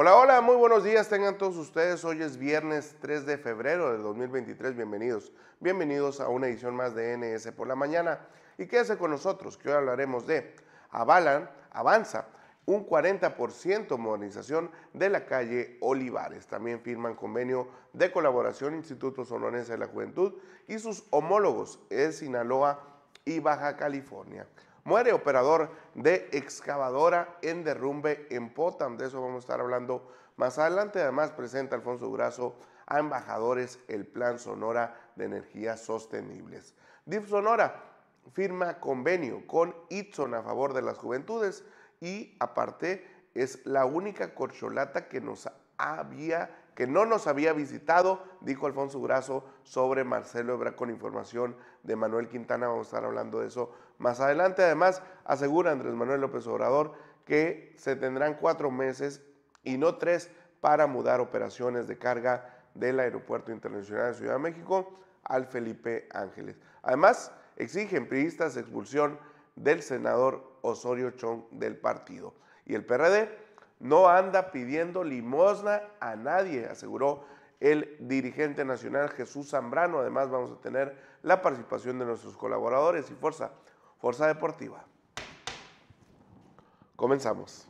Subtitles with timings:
[0.00, 2.04] Hola, hola, muy buenos días, tengan todos ustedes.
[2.04, 4.76] Hoy es viernes 3 de febrero del 2023.
[4.76, 8.20] Bienvenidos, bienvenidos a una edición más de NS por la mañana.
[8.58, 10.54] Y quédese con nosotros, que hoy hablaremos de
[10.90, 12.28] Avalan, avanza
[12.64, 16.46] un 40% modernización de la calle Olivares.
[16.46, 20.34] También firman convenio de colaboración Instituto Sonorense de la Juventud
[20.68, 22.84] y sus homólogos en Sinaloa
[23.24, 24.46] y Baja California.
[24.88, 28.96] Muere operador de excavadora en derrumbe en Potam.
[28.96, 31.02] De eso vamos a estar hablando más adelante.
[31.02, 36.74] Además, presenta Alfonso Durazo a embajadores el Plan Sonora de Energías Sostenibles.
[37.04, 37.84] DIF Sonora
[38.32, 41.66] firma convenio con Itson a favor de las juventudes
[42.00, 48.68] y aparte es la única corcholata que nos había que no nos había visitado, dijo
[48.68, 52.68] Alfonso Durazo sobre Marcelo Ebra con información de Manuel Quintana.
[52.68, 54.62] Vamos a estar hablando de eso más adelante.
[54.62, 56.92] Además, asegura Andrés Manuel López Obrador
[57.24, 59.22] que se tendrán cuatro meses
[59.62, 64.98] y no tres para mudar operaciones de carga del Aeropuerto Internacional de Ciudad de México
[65.24, 66.56] al Felipe Ángeles.
[66.82, 69.18] Además, exigen priistas expulsión
[69.56, 72.34] del senador Osorio Chong del partido.
[72.64, 73.28] Y el PRD
[73.80, 77.24] no anda pidiendo limosna a nadie, aseguró
[77.60, 79.98] el dirigente nacional Jesús Zambrano.
[79.98, 83.50] Además, vamos a tener la participación de nuestros colaboradores y Fuerza,
[83.98, 84.84] Fuerza Deportiva.
[86.96, 87.67] Comenzamos.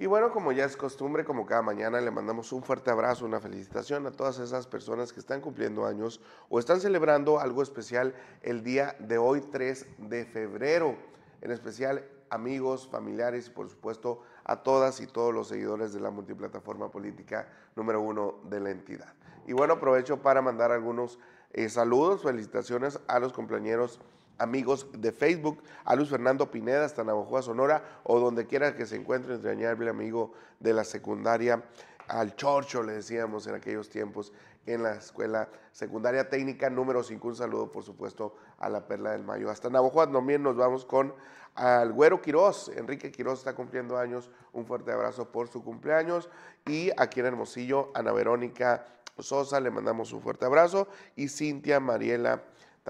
[0.00, 3.38] Y bueno, como ya es costumbre, como cada mañana, le mandamos un fuerte abrazo, una
[3.38, 8.64] felicitación a todas esas personas que están cumpliendo años o están celebrando algo especial el
[8.64, 10.96] día de hoy, 3 de febrero.
[11.42, 16.10] En especial, amigos, familiares y por supuesto a todas y todos los seguidores de la
[16.10, 17.46] multiplataforma política
[17.76, 19.12] número uno de la entidad.
[19.46, 21.18] Y bueno, aprovecho para mandar algunos
[21.52, 24.00] eh, saludos, felicitaciones a los compañeros
[24.40, 28.96] amigos de Facebook, a Luis Fernando Pineda, hasta Navajoa, Sonora, o donde quiera que se
[28.96, 31.62] encuentre, entrañable amigo de la secundaria,
[32.08, 34.32] al Chorcho, le decíamos en aquellos tiempos,
[34.66, 37.28] en la escuela secundaria técnica número 5.
[37.28, 39.48] Un saludo, por supuesto, a la Perla del Mayo.
[39.48, 41.14] Hasta Navajoa también nos vamos con
[41.54, 42.70] al Güero Quiroz.
[42.76, 44.30] Enrique Quiroz está cumpliendo años.
[44.52, 46.28] Un fuerte abrazo por su cumpleaños.
[46.66, 48.84] Y aquí en Hermosillo, Ana Verónica
[49.18, 50.88] Sosa, le mandamos un fuerte abrazo.
[51.16, 52.42] Y Cintia Mariela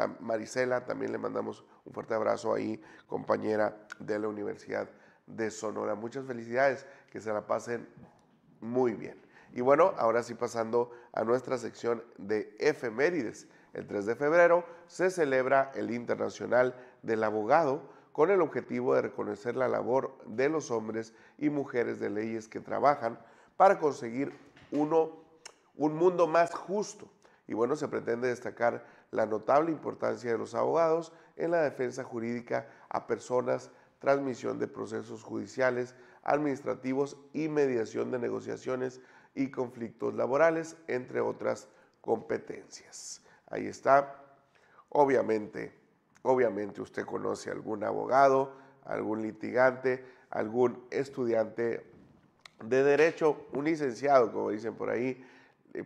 [0.06, 4.88] Marisela, también le mandamos un fuerte abrazo ahí, compañera de la Universidad
[5.27, 5.95] de Sonora.
[5.95, 7.89] Muchas felicidades, que se la pasen
[8.60, 9.21] muy bien.
[9.53, 13.48] Y bueno, ahora sí pasando a nuestra sección de efemérides.
[13.72, 17.83] El 3 de febrero se celebra el Internacional del Abogado
[18.13, 22.60] con el objetivo de reconocer la labor de los hombres y mujeres de leyes que
[22.60, 23.19] trabajan
[23.57, 24.33] para conseguir
[24.72, 25.10] uno,
[25.77, 27.09] un mundo más justo.
[27.47, 32.68] Y bueno, se pretende destacar la notable importancia de los abogados en la defensa jurídica
[32.89, 39.01] a personas, transmisión de procesos judiciales, administrativos y mediación de negociaciones
[39.34, 41.68] y conflictos laborales, entre otras
[42.01, 43.22] competencias.
[43.47, 44.22] Ahí está.
[44.91, 45.72] Obviamente,
[46.22, 48.53] obviamente usted conoce algún abogado,
[48.84, 51.84] algún litigante, algún estudiante
[52.65, 55.24] de derecho, un licenciado, como dicen por ahí,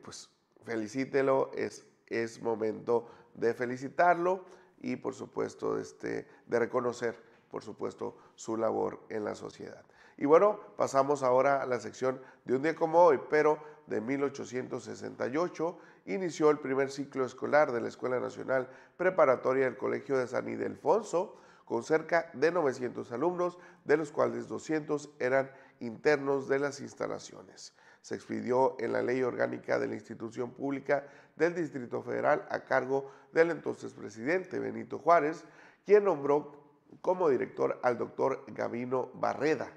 [0.03, 0.31] pues
[0.65, 4.45] felicítelo, es es momento de felicitarlo
[4.81, 7.21] y por supuesto este, de reconocer,
[7.51, 9.85] por supuesto, su labor en la sociedad.
[10.17, 15.79] Y bueno, pasamos ahora a la sección de un día como hoy, pero de 1868
[16.07, 21.37] inició el primer ciclo escolar de la Escuela Nacional Preparatoria del Colegio de San Ildefonso,
[21.65, 27.75] con cerca de 900 alumnos, de los cuales 200 eran internos de las instalaciones
[28.05, 31.07] se expidió en la ley orgánica de la institución pública
[31.37, 35.43] del Distrito Federal a cargo del entonces presidente Benito Juárez,
[35.87, 36.53] quien nombró
[37.01, 39.73] como director al doctor Gavino Barreda,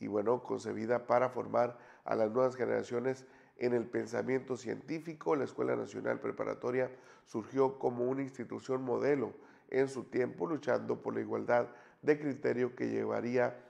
[0.00, 3.24] y bueno, concebida para formar a las nuevas generaciones
[3.56, 6.90] en el pensamiento científico, la Escuela Nacional Preparatoria
[7.24, 9.32] surgió como una institución modelo
[9.68, 11.68] en su tiempo, luchando por la igualdad
[12.02, 13.62] de criterio que llevaría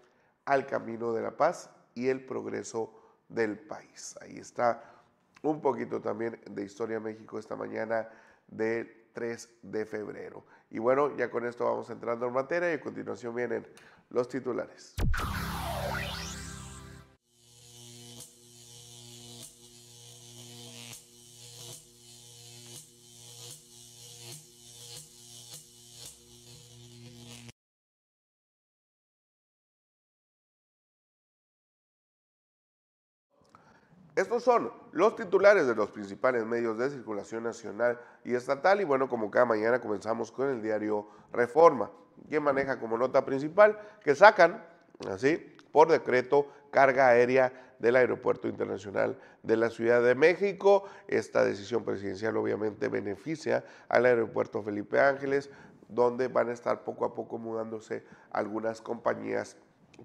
[0.47, 2.95] al camino de la paz y el progreso
[3.31, 4.17] del país.
[4.21, 4.83] Ahí está
[5.43, 8.09] un poquito también de Historia México esta mañana
[8.47, 10.45] del 3 de febrero.
[10.71, 13.67] Y bueno, ya con esto vamos entrando en materia y a continuación vienen
[14.11, 14.95] los titulares.
[34.17, 39.09] Estos son los titulares de los principales medios de circulación nacional y estatal y bueno,
[39.09, 41.91] como cada mañana comenzamos con el diario Reforma,
[42.29, 44.65] que maneja como nota principal que sacan,
[45.09, 50.85] así, por decreto, carga aérea del Aeropuerto Internacional de la Ciudad de México.
[51.09, 55.51] Esta decisión presidencial obviamente beneficia al Aeropuerto Felipe Ángeles,
[55.89, 59.57] donde van a estar poco a poco mudándose algunas compañías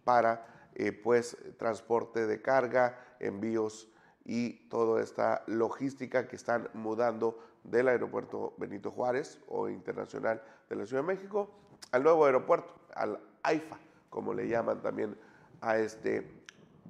[0.03, 3.89] para eh, pues transporte de carga, envíos
[4.25, 10.85] y toda esta logística que están mudando del aeropuerto Benito Juárez o internacional de la
[10.85, 11.49] Ciudad de México
[11.91, 13.77] al nuevo aeropuerto, al AIFA,
[14.09, 15.15] como le llaman también
[15.61, 16.27] a este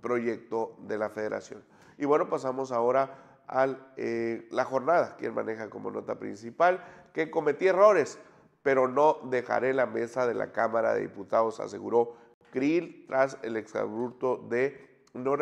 [0.01, 1.63] proyecto de la federación.
[1.97, 3.67] Y bueno, pasamos ahora a
[3.97, 6.83] eh, la jornada, quien maneja como nota principal,
[7.13, 8.17] que cometí errores,
[8.63, 12.15] pero no dejaré la mesa de la Cámara de Diputados, aseguró
[12.51, 15.35] Krill tras el exabrupto de no,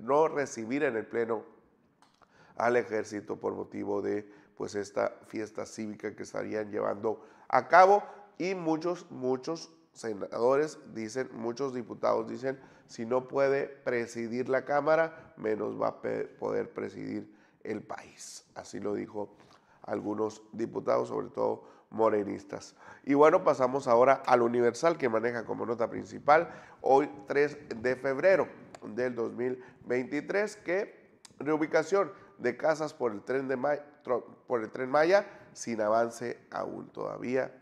[0.00, 1.44] no recibir en el Pleno
[2.56, 4.26] al ejército por motivo de
[4.56, 8.02] pues esta fiesta cívica que estarían llevando a cabo
[8.38, 15.80] y muchos, muchos senadores dicen, muchos diputados dicen, si no puede presidir la Cámara, menos
[15.80, 17.30] va a poder presidir
[17.64, 18.46] el país.
[18.54, 19.34] Así lo dijo
[19.82, 22.74] algunos diputados, sobre todo morenistas.
[23.04, 26.50] Y bueno, pasamos ahora al Universal que maneja como nota principal
[26.80, 28.48] hoy 3 de febrero
[28.94, 33.56] del 2023 que reubicación de casas por el tren de
[34.46, 37.52] por el tren Maya sin avance aún todavía.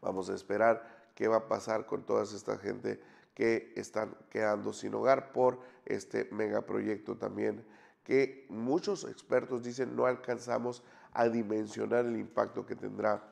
[0.00, 3.00] Vamos a esperar qué va a pasar con toda esta gente
[3.34, 7.64] que están quedando sin hogar por este megaproyecto también
[8.04, 10.82] que muchos expertos dicen no alcanzamos
[11.12, 13.22] a dimensionar el impacto que tendrá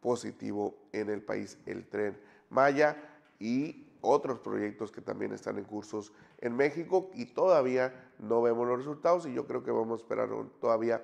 [0.00, 2.20] positivo en el país el tren
[2.50, 2.96] Maya
[3.38, 8.78] y otros proyectos que también están en cursos en México y todavía no vemos los
[8.78, 10.28] resultados y yo creo que vamos a esperar
[10.60, 11.02] todavía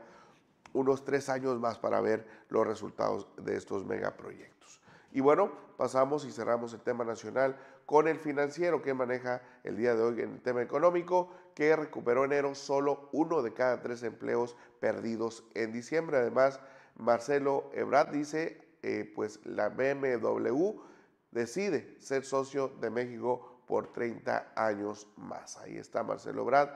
[0.72, 4.80] unos tres años más para ver los resultados de estos megaproyectos.
[5.12, 9.94] Y bueno, pasamos y cerramos el tema nacional con el financiero que maneja el día
[9.94, 14.56] de hoy en el tema económico, que recuperó enero solo uno de cada tres empleos
[14.80, 16.16] perdidos en diciembre.
[16.16, 16.58] Además,
[16.96, 20.80] Marcelo Ebrard dice, eh, pues la BMW
[21.34, 25.58] decide ser socio de México por 30 años más.
[25.58, 26.70] Ahí está Marcelo Ebrard,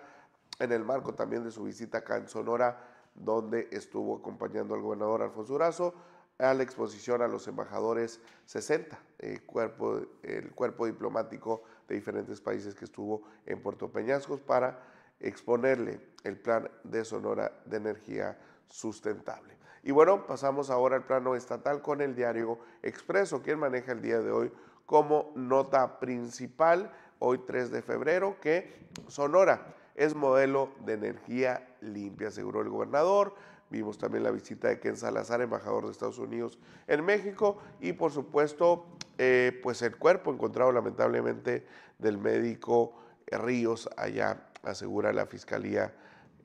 [0.58, 2.84] en el marco también de su visita acá en Sonora,
[3.14, 5.94] donde estuvo acompañando al gobernador Alfonso Durazo
[6.38, 12.74] a la exposición a los embajadores 60, el cuerpo, el cuerpo diplomático de diferentes países
[12.74, 14.80] que estuvo en Puerto Peñascos para
[15.20, 18.38] exponerle el plan de Sonora de energía
[18.68, 19.57] sustentable.
[19.82, 24.20] Y bueno, pasamos ahora al plano estatal con el diario Expreso, quien maneja el día
[24.20, 24.52] de hoy
[24.88, 32.62] como nota principal, hoy 3 de febrero, que Sonora es modelo de energía limpia, aseguró
[32.62, 33.34] el gobernador.
[33.68, 38.12] Vimos también la visita de Ken Salazar, embajador de Estados Unidos en México, y por
[38.12, 38.86] supuesto,
[39.18, 41.66] eh, pues el cuerpo encontrado lamentablemente
[41.98, 42.94] del médico
[43.26, 43.90] Ríos.
[43.96, 45.92] Allá, asegura la Fiscalía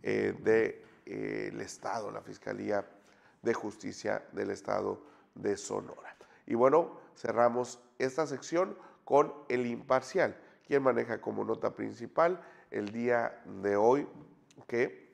[0.02, 2.86] eh, del eh, Estado, la Fiscalía
[3.44, 5.00] de Justicia del Estado
[5.36, 6.16] de Sonora.
[6.48, 10.36] Y bueno, cerramos esta sección con el imparcial,
[10.66, 14.08] quien maneja como nota principal el día de hoy
[14.68, 15.14] que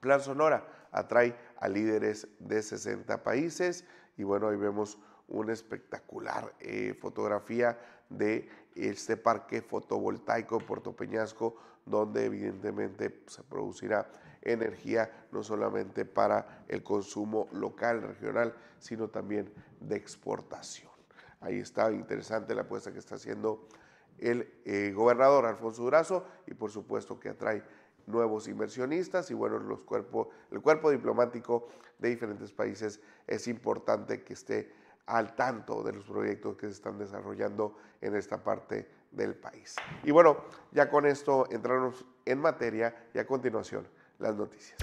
[0.00, 3.84] Plan Sonora atrae a líderes de 60 países
[4.16, 7.78] y bueno, ahí vemos una espectacular eh, fotografía
[8.10, 14.10] de este parque fotovoltaico de Puerto Peñasco, donde evidentemente se producirá
[14.42, 20.90] energía no solamente para el consumo local, regional, sino también de exportación.
[21.40, 23.66] Ahí está interesante la apuesta que está haciendo
[24.18, 27.62] el eh, gobernador Alfonso Durazo y por supuesto que atrae
[28.06, 34.34] nuevos inversionistas y bueno, los cuerpo, el cuerpo diplomático de diferentes países es importante que
[34.34, 34.72] esté
[35.06, 39.76] al tanto de los proyectos que se están desarrollando en esta parte del país.
[40.02, 43.86] Y bueno, ya con esto entramos en materia y a continuación
[44.18, 44.76] las noticias.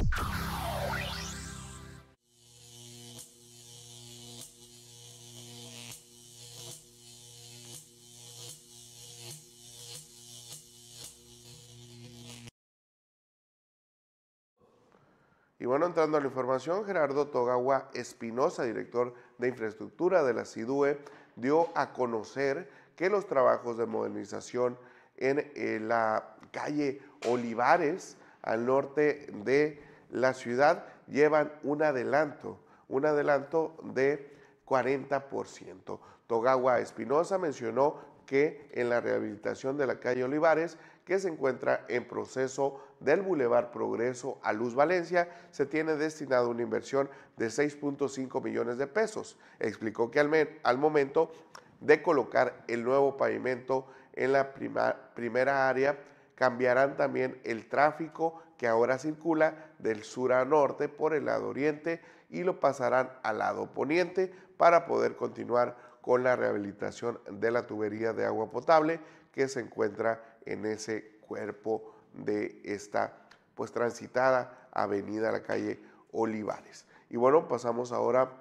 [15.61, 20.97] Y bueno, entrando a la información, Gerardo Togawa Espinosa, director de infraestructura de la CIDUE,
[21.35, 22.69] dio a conocer
[22.99, 24.77] que los trabajos de modernización
[25.15, 33.77] en eh, la calle Olivares, al norte de la ciudad, llevan un adelanto, un adelanto
[33.83, 35.97] de 40%.
[36.27, 42.05] Togawa Espinosa mencionó que en la rehabilitación de la calle Olivares, que se encuentra en
[42.05, 48.77] proceso del Boulevard Progreso a Luz Valencia, se tiene destinado una inversión de 6.5 millones
[48.77, 49.37] de pesos.
[49.57, 51.31] Explicó que al, momento
[51.79, 55.97] de colocar el nuevo pavimento en la primera área,
[56.35, 62.01] cambiarán también el tráfico que ahora circula del sur a norte por el lado oriente
[62.29, 68.13] y lo pasarán al lado poniente para poder continuar con la rehabilitación de la tubería
[68.13, 68.99] de agua potable
[69.31, 73.13] que se encuentra en ese cuerpo de esta
[73.55, 75.79] pues transitada avenida, la calle
[76.11, 76.85] Olivares.
[77.09, 78.31] Y bueno, pasamos ahora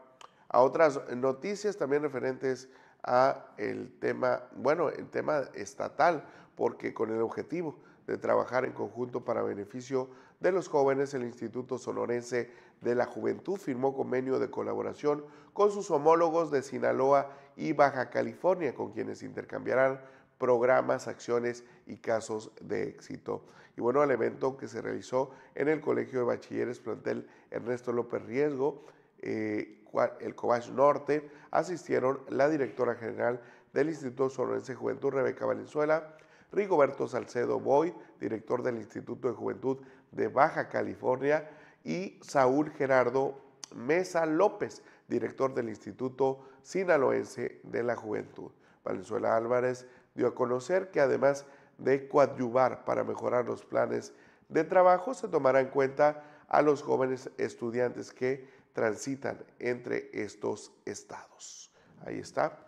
[0.49, 2.69] a otras noticias también referentes
[3.03, 6.25] a el tema, bueno, el tema estatal,
[6.57, 7.77] porque con el objetivo
[8.07, 10.09] de trabajar en conjunto para beneficio
[10.41, 12.51] de los jóvenes, el Instituto Sonorense
[12.81, 18.75] de la Juventud firmó convenio de colaboración con sus homólogos de Sinaloa y Baja California,
[18.75, 20.01] con quienes intercambiarán
[20.39, 23.43] programas, acciones y casos de éxito.
[23.77, 28.23] Y bueno, el evento que se realizó en el Colegio de Bachilleres Plantel Ernesto López
[28.25, 28.85] Riesgo,
[29.21, 29.78] eh,
[30.21, 33.41] el Cobach Norte, asistieron la directora general
[33.73, 36.17] del Instituto Sonorense de Juventud, Rebeca Valenzuela,
[36.53, 39.79] Rigoberto Salcedo Boyd, director del Instituto de Juventud
[40.13, 41.49] de Baja California,
[41.85, 43.39] y Saúl Gerardo
[43.75, 48.51] Mesa López, director del Instituto Sinaloense de la Juventud.
[48.85, 51.47] Valenzuela Álvarez dio a conocer que además
[51.79, 54.13] de coadyuvar para mejorar los planes
[54.49, 61.73] de trabajo, se tomará en cuenta a los jóvenes estudiantes que transitan entre estos estados.
[62.07, 62.61] Ahí está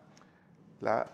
[0.81, 1.09] la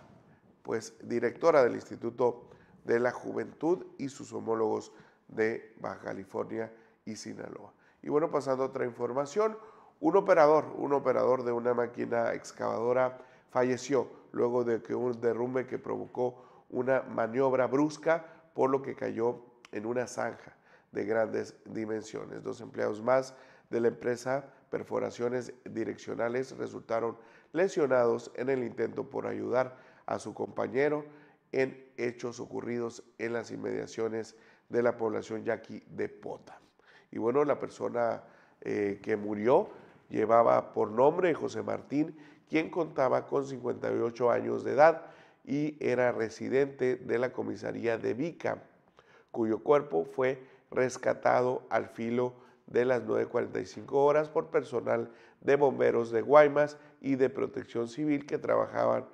[0.63, 2.49] pues directora del Instituto
[2.83, 4.93] de la Juventud y sus homólogos
[5.29, 6.73] de Baja California
[7.05, 7.75] y Sinaloa.
[8.01, 9.59] Y bueno, pasando a otra información,
[10.01, 13.19] un operador, un operador de una máquina excavadora
[13.51, 18.25] falleció luego de que un derrumbe que provocó una maniobra brusca,
[18.55, 20.57] por lo que cayó en una zanja
[20.91, 22.43] de grandes dimensiones.
[22.43, 23.35] Dos empleados más
[23.69, 24.47] de la empresa
[24.77, 27.17] Perforaciones Direccionales resultaron
[27.55, 31.07] lesionados en el intento por ayudar a su compañero
[31.51, 34.37] en hechos ocurridos en las inmediaciones
[34.69, 36.61] de la población yaqui de Pota.
[37.11, 38.23] Y bueno, la persona
[38.61, 39.71] eh, que murió
[40.11, 42.15] llevaba por nombre José Martín,
[42.47, 45.07] quien contaba con 58 años de edad
[45.43, 48.63] y era residente de la comisaría de Vica,
[49.31, 50.39] cuyo cuerpo fue
[50.71, 52.35] rescatado al filo
[52.67, 58.39] de las 9.45 horas por personal de bomberos de Guaymas y de protección civil que
[58.39, 59.07] trabajaban,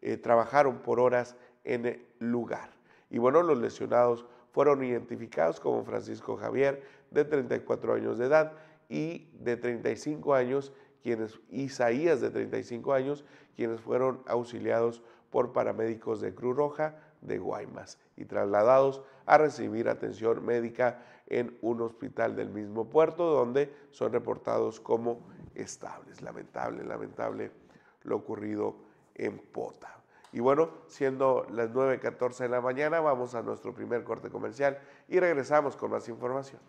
[0.00, 2.70] eh, trabajaron por horas en el lugar.
[3.10, 8.52] Y bueno, los lesionados fueron identificados como Francisco Javier, de 34 años de edad,
[8.88, 13.24] y de 35 años, quienes, Isaías, de 35 años,
[13.54, 20.44] quienes fueron auxiliados por paramédicos de Cruz Roja de Guaymas y trasladados a recibir atención
[20.44, 25.20] médica en un hospital del mismo puerto, donde son reportados como
[25.54, 26.22] estables.
[26.22, 27.52] Lamentable, lamentable
[28.02, 28.76] lo ocurrido
[29.14, 29.96] en Pota.
[30.32, 35.18] Y bueno, siendo las 9.14 de la mañana, vamos a nuestro primer corte comercial y
[35.18, 36.60] regresamos con más información.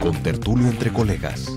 [0.00, 1.56] Con tertulio entre colegas.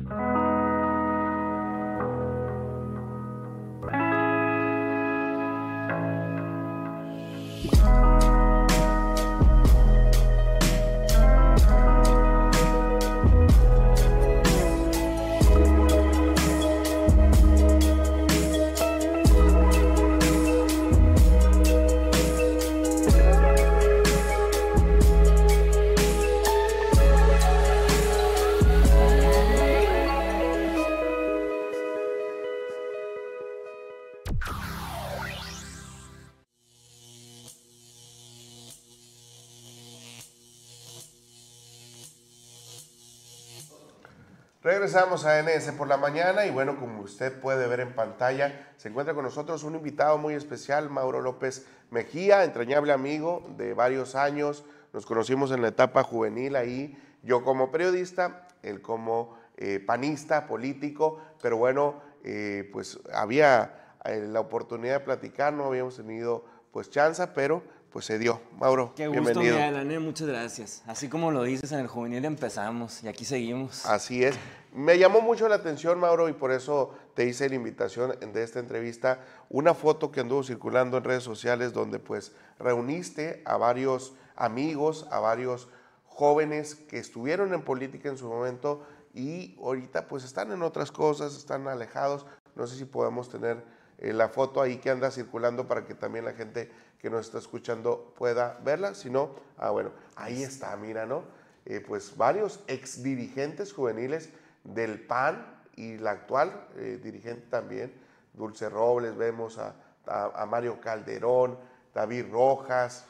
[44.91, 48.89] Regresamos a NS por la mañana y bueno, como usted puede ver en pantalla, se
[48.89, 54.65] encuentra con nosotros un invitado muy especial, Mauro López Mejía, entrañable amigo de varios años.
[54.91, 61.21] Nos conocimos en la etapa juvenil ahí, yo como periodista, él como eh, panista, político,
[61.41, 66.43] pero bueno, eh, pues había eh, la oportunidad de platicar, no habíamos tenido
[66.73, 68.39] pues chance, pero pues se dio.
[68.57, 69.57] Mauro, Qué gusto, bienvenido.
[69.57, 70.81] Ané, muchas gracias.
[70.87, 73.85] Así como lo dices, en el juvenil empezamos y aquí seguimos.
[73.85, 74.35] Así es.
[74.73, 78.59] Me llamó mucho la atención, Mauro, y por eso te hice la invitación de esta
[78.59, 79.19] entrevista,
[79.49, 85.19] una foto que anduvo circulando en redes sociales donde pues reuniste a varios amigos, a
[85.19, 85.67] varios
[86.05, 91.35] jóvenes que estuvieron en política en su momento y ahorita pues están en otras cosas,
[91.35, 92.25] están alejados.
[92.55, 93.61] No sé si podemos tener
[93.97, 97.39] eh, la foto ahí que anda circulando para que también la gente que nos está
[97.39, 98.93] escuchando pueda verla.
[98.93, 101.23] Si no, ah bueno, ahí está, mira, ¿no?
[101.65, 104.29] Eh, pues varios ex dirigentes juveniles
[104.63, 107.93] del PAN y la actual eh, dirigente también,
[108.33, 109.75] Dulce Robles, vemos a,
[110.07, 111.57] a- a Mario Calderón,
[111.93, 113.05] David Rojas,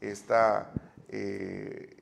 [0.00, 0.70] está
[1.08, 1.96] eh,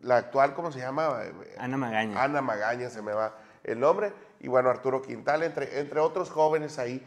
[0.00, 1.20] la actual, ¿cómo se llama?
[1.58, 2.22] Ana Magaña.
[2.22, 6.78] Ana Magaña, se me va el nombre, y bueno, Arturo Quintal, entre, entre otros jóvenes
[6.78, 7.02] ahí.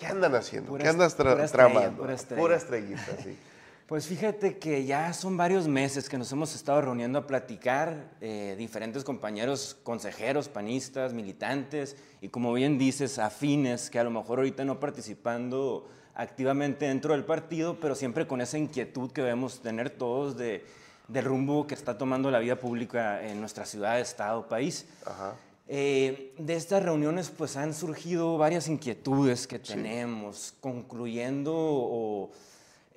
[0.00, 0.70] ¿Qué andan haciendo?
[0.70, 2.02] Pura ¿Qué andas tra- pura estrella, tramando?
[2.02, 2.42] pura estrella.
[2.42, 3.36] Pura estrellita, sí.
[3.90, 8.54] Pues fíjate que ya son varios meses que nos hemos estado reuniendo a platicar, eh,
[8.56, 14.64] diferentes compañeros consejeros, panistas, militantes y como bien dices, afines, que a lo mejor ahorita
[14.64, 20.36] no participando activamente dentro del partido, pero siempre con esa inquietud que debemos tener todos
[20.36, 20.64] de,
[21.08, 24.86] del rumbo que está tomando la vida pública en nuestra ciudad, estado, país.
[25.04, 25.34] Ajá.
[25.72, 32.32] Eh, de estas reuniones pues han surgido varias inquietudes que tenemos, concluyendo o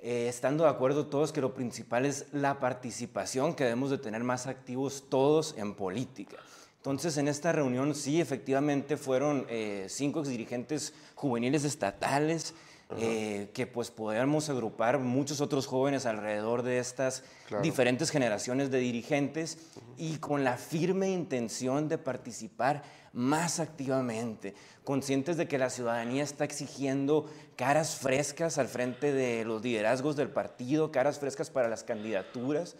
[0.02, 4.24] eh, estando de acuerdo todos que lo principal es la participación, que debemos de tener
[4.24, 6.38] más activos todos en política.
[6.78, 12.54] Entonces en esta reunión sí, efectivamente fueron eh, cinco exdirigentes juveniles estatales,
[12.98, 17.62] eh, que pues podíamos agrupar muchos otros jóvenes alrededor de estas Claro.
[17.62, 19.58] diferentes generaciones de dirigentes
[19.98, 24.54] y con la firme intención de participar más activamente,
[24.84, 30.28] conscientes de que la ciudadanía está exigiendo caras frescas al frente de los liderazgos del
[30.28, 32.76] partido, caras frescas para las candidaturas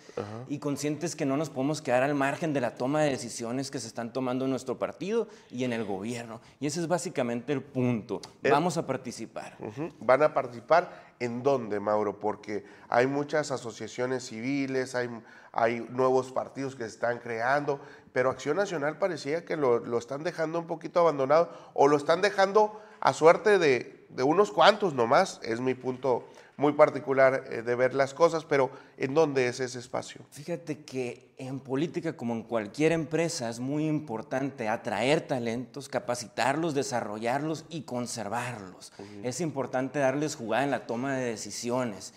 [0.48, 3.78] y conscientes que no nos podemos quedar al margen de la toma de decisiones que
[3.78, 6.40] se están tomando en nuestro partido y en el gobierno.
[6.60, 8.20] Y ese es básicamente el punto.
[8.42, 9.56] Eh, Vamos a participar.
[10.00, 12.18] ¿Van a participar en dónde, Mauro?
[12.18, 15.08] Porque hay muchas asociaciones civiles, hay,
[15.52, 17.80] hay nuevos partidos que se están creando,
[18.14, 22.22] pero Acción Nacional parecía que lo, lo están dejando un poquito abandonado o lo están
[22.22, 25.40] dejando a suerte de, de unos cuantos nomás.
[25.42, 26.24] Es mi punto
[26.56, 30.20] muy particular eh, de ver las cosas, pero ¿en dónde es ese espacio?
[30.30, 37.64] Fíjate que en política, como en cualquier empresa, es muy importante atraer talentos, capacitarlos, desarrollarlos
[37.68, 38.92] y conservarlos.
[39.24, 42.14] Es importante darles jugada en la toma de decisiones.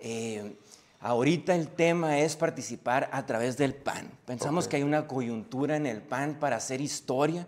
[0.00, 0.56] Eh,
[1.04, 4.10] ahorita el tema es participar a través del PAN.
[4.24, 7.46] Pensamos que hay una coyuntura en el PAN para hacer historia.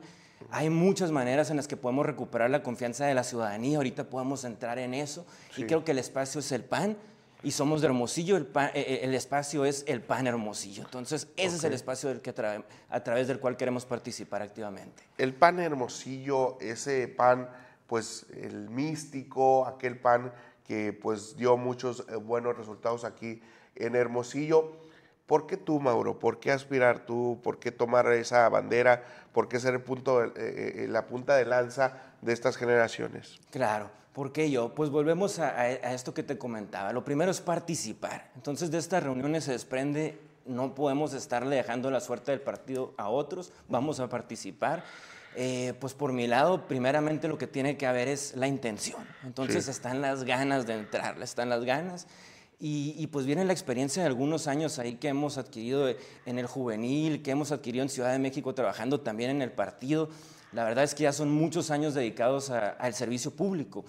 [0.51, 3.79] Hay muchas maneras en las que podemos recuperar la confianza de la ciudadanía.
[3.79, 5.25] Ahorita podemos entrar en eso.
[5.57, 6.99] Y creo que el espacio es el PAN.
[7.43, 10.83] Y somos de Hermosillo, el, eh, eh, el espacio es el PAN Hermosillo.
[10.85, 15.03] Entonces, ese es el espacio del que tra- a través del cual queremos participar activamente.
[15.17, 17.49] El pan hermosillo, ese pan,
[17.87, 20.33] pues el místico, aquel pan
[20.67, 23.41] que pues dio muchos eh, buenos resultados aquí
[23.77, 24.73] en Hermosillo.
[25.27, 26.19] ¿Por qué tú, Mauro?
[26.19, 27.41] ¿Por qué aspirar tú?
[27.43, 29.05] ¿Por qué tomar esa bandera?
[29.33, 33.41] ¿Por qué ser el punto, eh, eh, la punta de lanza de estas generaciones?
[33.51, 33.91] Claro.
[34.13, 34.75] ¿Por qué yo?
[34.75, 36.93] Pues volvemos a- a esto que te comentaba.
[36.93, 38.31] Lo primero es participar.
[38.35, 43.09] Entonces, de estas reuniones se desprende, no podemos estarle dejando la suerte del partido a
[43.11, 44.85] otros, vamos a participar.
[45.39, 49.07] Eh, pues por mi lado, primeramente lo que tiene que haber es la intención.
[49.23, 49.71] Entonces Sí.
[49.71, 52.07] están las ganas de entrar, están las ganas.
[52.59, 55.89] Y, y, pues viene la experiencia de algunos años ahí que hemos adquirido
[56.25, 60.09] en el juvenil, que hemos adquirido en Ciudad de México trabajando también en el partido.
[60.53, 63.85] La verdad es que ya son muchos años dedicados al servicio público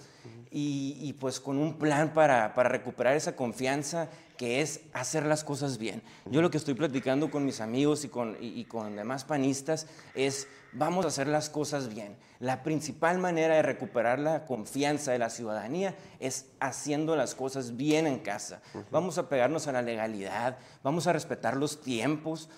[0.50, 5.44] y, y, pues con un plan para, para recuperar esa confianza que es hacer las
[5.44, 6.02] cosas bien.
[6.30, 9.86] Yo lo que estoy platicando con mis amigos y con, y- y con demás panistas
[10.14, 10.46] es
[10.78, 12.16] vamos a hacer las cosas bien.
[12.40, 18.06] La principal manera de recuperar la confianza de la ciudadanía es haciendo las cosas bien
[18.06, 18.60] en casa.
[18.90, 22.48] Vamos a pegarnos a la legalidad, vamos a respetar los tiempos,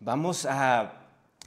[0.00, 0.92] vamos a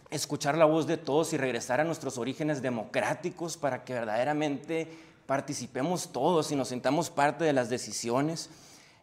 [0.09, 4.87] escuchar la voz de todos y regresar a nuestros orígenes democráticos para que verdaderamente
[5.25, 8.49] participemos todos y nos sintamos parte de las decisiones.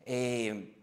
[0.07, 0.75] Eh,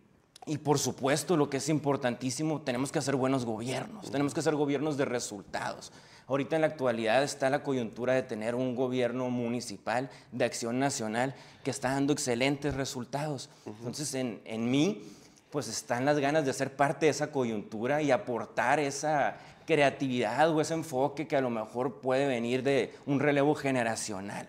[0.47, 4.55] y por supuesto, lo que es importantísimo, tenemos que hacer buenos gobiernos, tenemos que hacer
[4.55, 5.91] gobiernos de resultados.
[6.27, 11.35] Ahorita en la actualidad está la coyuntura de tener un gobierno municipal de acción nacional
[11.63, 13.49] que está dando excelentes resultados.
[13.65, 15.03] Entonces, en, en mí,
[15.51, 20.61] pues están las ganas de ser parte de esa coyuntura y aportar esa creatividad o
[20.61, 24.47] ese enfoque que a lo mejor puede venir de un relevo generacional.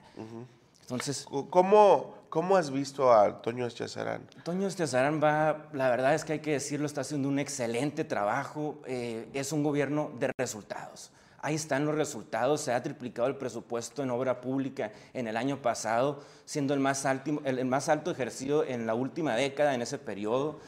[0.83, 4.23] Entonces, ¿Cómo, ¿Cómo has visto a Toño Eschazarán?
[4.45, 8.79] Toño Eschazarán va, la verdad es que hay que decirlo, está haciendo un excelente trabajo.
[8.87, 11.11] eh, es un gobierno de resultados.
[11.47, 12.61] Ahí están los resultados.
[12.61, 17.07] Se ha triplicado el presupuesto en obra pública en el año pasado, siendo el más
[17.07, 20.59] alto, el, el más alto ejercido en la última década, en ese periodo.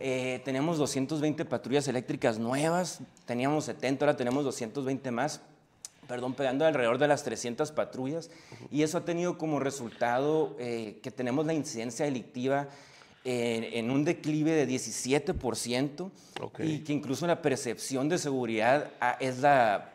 [0.00, 5.42] Eh, tenemos 220 patrullas eléctricas nuevas, teníamos 70, ahora tenemos 220 más
[6.08, 8.30] perdón, pegando alrededor de las 300 patrullas
[8.70, 12.68] y eso ha tenido como resultado eh, que tenemos la incidencia delictiva
[13.24, 16.60] en, en un declive de 17% Ok.
[16.60, 19.91] y que incluso la percepción de seguridad ah, es la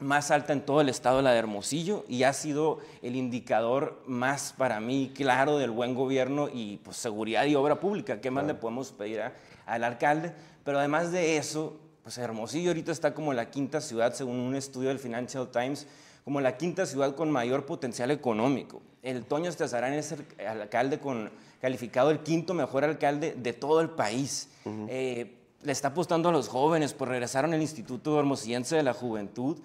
[0.00, 4.52] más alta en todo el estado la de Hermosillo y ha sido el indicador más
[4.56, 8.20] para mí claro del buen gobierno y pues, seguridad y obra pública.
[8.20, 9.32] ¿Qué más le podemos pedir a-
[9.66, 10.32] al alcalde?
[10.64, 14.88] Pero además de eso, pues Hermosillo ahorita está como la quinta ciudad, según un estudio
[14.90, 15.86] del Financial Times,
[16.24, 18.82] como la quinta ciudad con mayor potencial económico.
[19.02, 21.30] El Toño Estazarán es el alcalde con
[21.60, 24.48] calificado el quinto mejor alcalde de todo el país.
[24.88, 29.58] Eh, le está apostando a los jóvenes, pues regresaron al Instituto Hermosillense de la Juventud.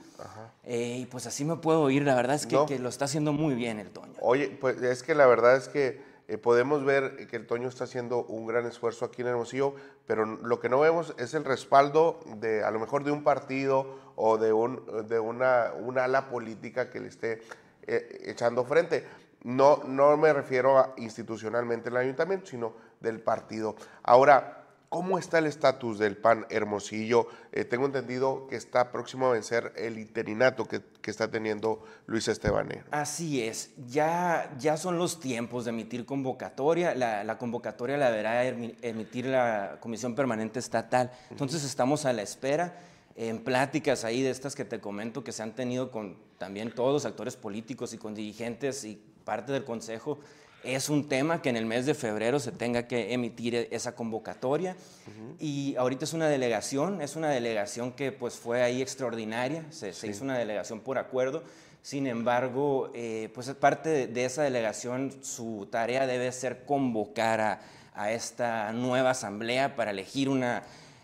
[0.63, 2.65] Eh, y pues así me puedo ir, la verdad es que, No.
[2.65, 4.13] que lo está haciendo muy bien el Toño.
[4.21, 7.83] Oye, pues es que la verdad es que eh, podemos ver que el Toño está
[7.85, 9.73] haciendo un gran esfuerzo aquí en Hermosillo,
[10.05, 13.97] pero lo que no vemos es el respaldo de a lo mejor de un partido
[14.15, 17.41] o de, un, de una, una ala política que le esté
[17.87, 19.05] eh, echando frente.
[19.43, 23.75] No, no me refiero a institucionalmente el ayuntamiento, sino del partido.
[24.03, 24.58] Ahora,
[24.89, 27.27] ¿Cómo está el estatus del PAN Hermosillo?
[27.51, 32.27] Eh, tengo entendido que está próximo a vencer el interinato que, que está teniendo Luis
[32.27, 32.85] Estebanero.
[32.89, 36.95] Así es, ya, ya son los tiempos de emitir convocatoria.
[36.95, 41.11] La, la convocatoria la deberá emi- emitir la Comisión Permanente Estatal.
[41.29, 42.81] Entonces estamos a la espera
[43.15, 46.93] en pláticas ahí de estas que te comento que se han tenido con también todos
[46.93, 50.17] los actores políticos y con dirigentes y parte del Consejo.
[50.63, 53.95] Es un tema que en el mes de febrero se tenga que emitir e- esa
[53.95, 54.75] convocatoria.
[55.39, 60.07] Y ahorita es una delegación, es una delegación que pues fue ahí extraordinaria, se, se
[60.07, 61.43] hizo una delegación por acuerdo,
[61.81, 67.39] sin embargo, eh, pues es parte de, de esa delegación, su tarea debe ser convocar
[67.39, 67.61] a,
[67.93, 70.63] a esta nueva asamblea para elegir una,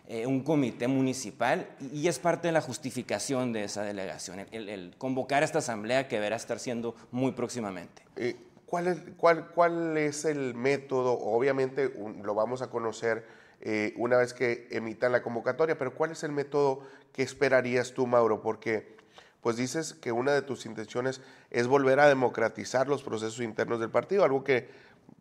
[0.09, 4.47] eh, un comité municipal y, y es parte de la justificación de esa delegación, el,
[4.51, 8.03] el- el convocar a esta asamblea que deberá estar siendo muy próximamente.
[8.17, 8.35] Eh,
[8.75, 11.13] ¿cuál, es, cuál, ¿Cuál es el método?
[11.17, 13.25] Obviamente lo vamos a conocer
[13.61, 16.81] eh, una vez que emitan la convocatoria, pero ¿cuál es el método
[17.13, 18.41] que esperarías tú, Mauro?
[18.41, 18.97] Porque
[19.39, 23.91] pues dices que una de tus intenciones es volver a democratizar los procesos internos del
[23.91, 24.67] partido, algo que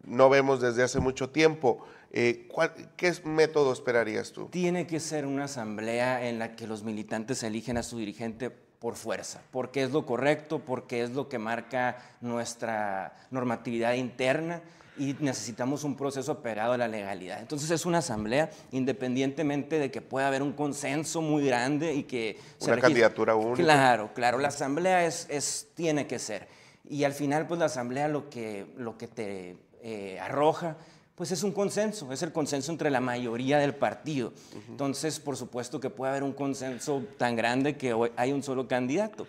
[0.03, 1.87] no vemos desde hace mucho tiempo.
[2.11, 4.49] Eh, ¿cuál- ¿Qué método esperarías tú?
[4.49, 8.51] Tiene que ser una asamblea en la que los militantes eligen a su dirigente
[8.85, 14.61] por fuerza, porque es lo correcto, porque es lo que marca nuestra normatividad interna
[14.99, 17.41] y necesitamos un proceso apegado a la legalidad.
[17.41, 22.39] Entonces es una asamblea independientemente de que pueda haber un consenso muy grande y que...
[22.59, 23.63] se Una registre- candidatura única.
[23.63, 26.47] Claro, claro, la asamblea es, es, tiene que ser.
[26.87, 30.77] Y al final, pues la asamblea lo que, lo que te eh, arroja,
[31.15, 34.33] pues es un consenso, es el consenso entre la mayoría del partido.
[34.69, 38.67] Entonces, por supuesto que puede haber un consenso tan grande que hoy hay un solo
[38.67, 39.27] candidato,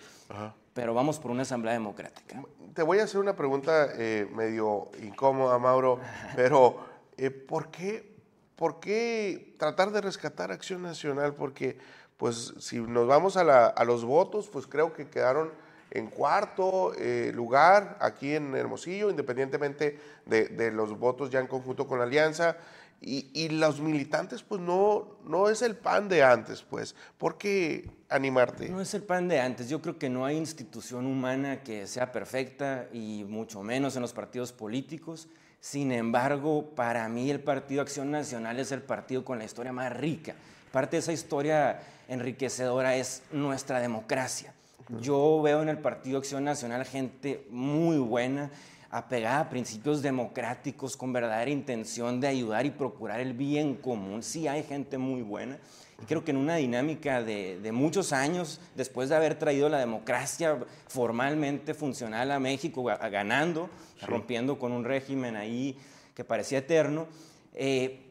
[0.74, 2.41] pero vamos por una asamblea democrática.
[2.74, 6.00] Te voy a hacer una pregunta eh, medio incómoda, Mauro,
[6.36, 6.78] pero
[7.17, 8.15] eh, ¿por, qué,
[8.56, 11.36] ¿por qué tratar de rescatar Acción Nacional?
[11.36, 11.78] Porque,
[12.17, 15.52] pues, si nos vamos a, la- a los votos, pues creo que quedaron
[15.91, 22.00] en cuarto eh, lugar aquí en Hermosillo, independientemente de, los votos ya en conjunto con
[22.00, 22.58] la Alianza.
[23.02, 26.95] Y, y los militantes, pues, no, no es el pan de antes, pues.
[27.17, 28.69] ¿Por qué animarte?
[28.69, 29.69] No es el pan de antes.
[29.69, 34.13] Yo creo que no hay institución humana que sea perfecta y mucho menos en los
[34.13, 35.28] partidos políticos.
[35.60, 39.95] Sin embargo, para mí el Partido Acción Nacional es el partido con la historia más
[39.95, 40.36] rica.
[40.71, 44.54] Parte de esa historia enriquecedora es nuestra democracia.
[45.02, 48.52] Yo veo en el Partido Acción Nacional gente muy buena,
[48.91, 54.21] apegada a principios democráticos, con verdadera intención de ayudar y procurar el bien común.
[54.24, 55.58] Sí hay gente muy buena.
[56.02, 59.80] Y creo que en una dinámica de, de muchos años, después de haber traído la
[59.80, 63.69] democracia formalmente funcional a México, a- ganando,
[64.06, 65.78] rompiendo con un régimen ahí
[66.13, 67.08] que parecía eterno,
[67.54, 68.04] eh,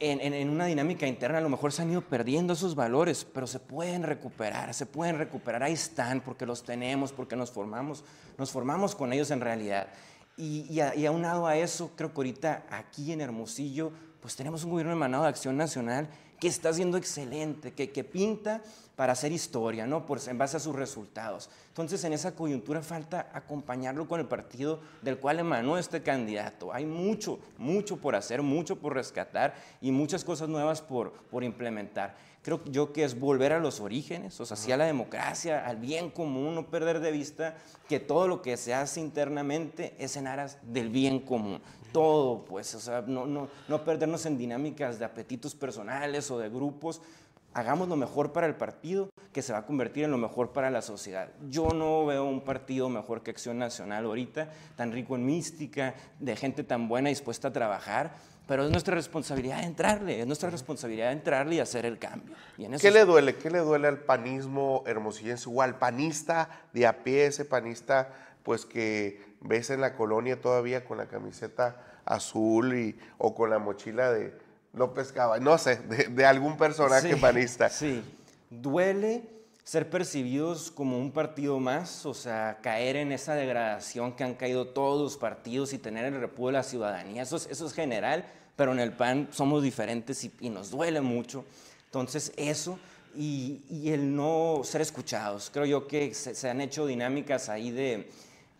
[0.00, 3.24] en, en- en una dinámica interna a lo mejor se han ido perdiendo esos valores,
[3.24, 8.04] pero se pueden recuperar, se pueden recuperar, ahí están, porque los tenemos, porque nos formamos,
[8.36, 9.88] nos formamos con ellos en realidad.
[10.36, 14.64] Y, y, a- y aunado a eso, creo que ahorita aquí en Hermosillo, pues tenemos
[14.64, 16.08] un gobierno emanado de Acción Nacional
[16.44, 18.60] que está haciendo excelente, que, que pinta
[18.96, 20.04] para hacer historia, ¿no?
[20.04, 21.48] Por, en base a sus resultados.
[21.68, 26.70] Entonces, en esa coyuntura falta acompañarlo con el partido del cual emanó este candidato.
[26.74, 32.14] Hay mucho, mucho por hacer, mucho por rescatar y muchas cosas nuevas por, por implementar.
[32.42, 35.78] Creo yo que es volver a los orígenes, o sea, sí a la democracia, al
[35.78, 37.56] bien común, no perder de vista
[37.88, 41.62] que todo lo que se hace internamente es en aras del bien común.
[41.94, 46.48] Todo, pues, o sea, no, no, no perdernos en dinámicas de apetitos personales o de
[46.48, 47.00] grupos,
[47.52, 50.70] hagamos lo mejor para el partido, que se va a convertir en lo mejor para
[50.70, 51.28] la sociedad.
[51.48, 56.34] Yo no veo un partido mejor que Acción Nacional ahorita, tan rico en mística, de
[56.34, 58.12] gente tan buena dispuesta a trabajar,
[58.48, 62.34] pero es nuestra responsabilidad entrarle, es nuestra responsabilidad entrarle y hacer el cambio.
[62.58, 63.36] Y en eso ¿Qué le duele?
[63.36, 68.64] ¿Qué le duele al panismo hermosillense o al panista de a pie, ese panista pues
[68.64, 74.12] que ves en la colonia todavía con la camiseta azul y, o con la mochila
[74.12, 74.38] de
[74.74, 77.68] López Cava, no sé, de, de algún personaje Sí, panista?
[77.68, 78.02] Sí,
[78.50, 79.22] duele
[79.64, 84.68] ser percibidos como un partido más, o sea, caer en esa degradación que han caído
[84.68, 87.22] todos los partidos y tener el repudio de la ciudadanía.
[87.22, 88.26] Eso es, eso es general,
[88.56, 91.46] pero en el PAN somos diferentes y, y nos duele mucho.
[91.86, 92.78] Entonces, eso
[93.16, 95.50] y, y el no ser escuchados.
[95.50, 98.10] Creo yo que se, se han hecho dinámicas ahí de,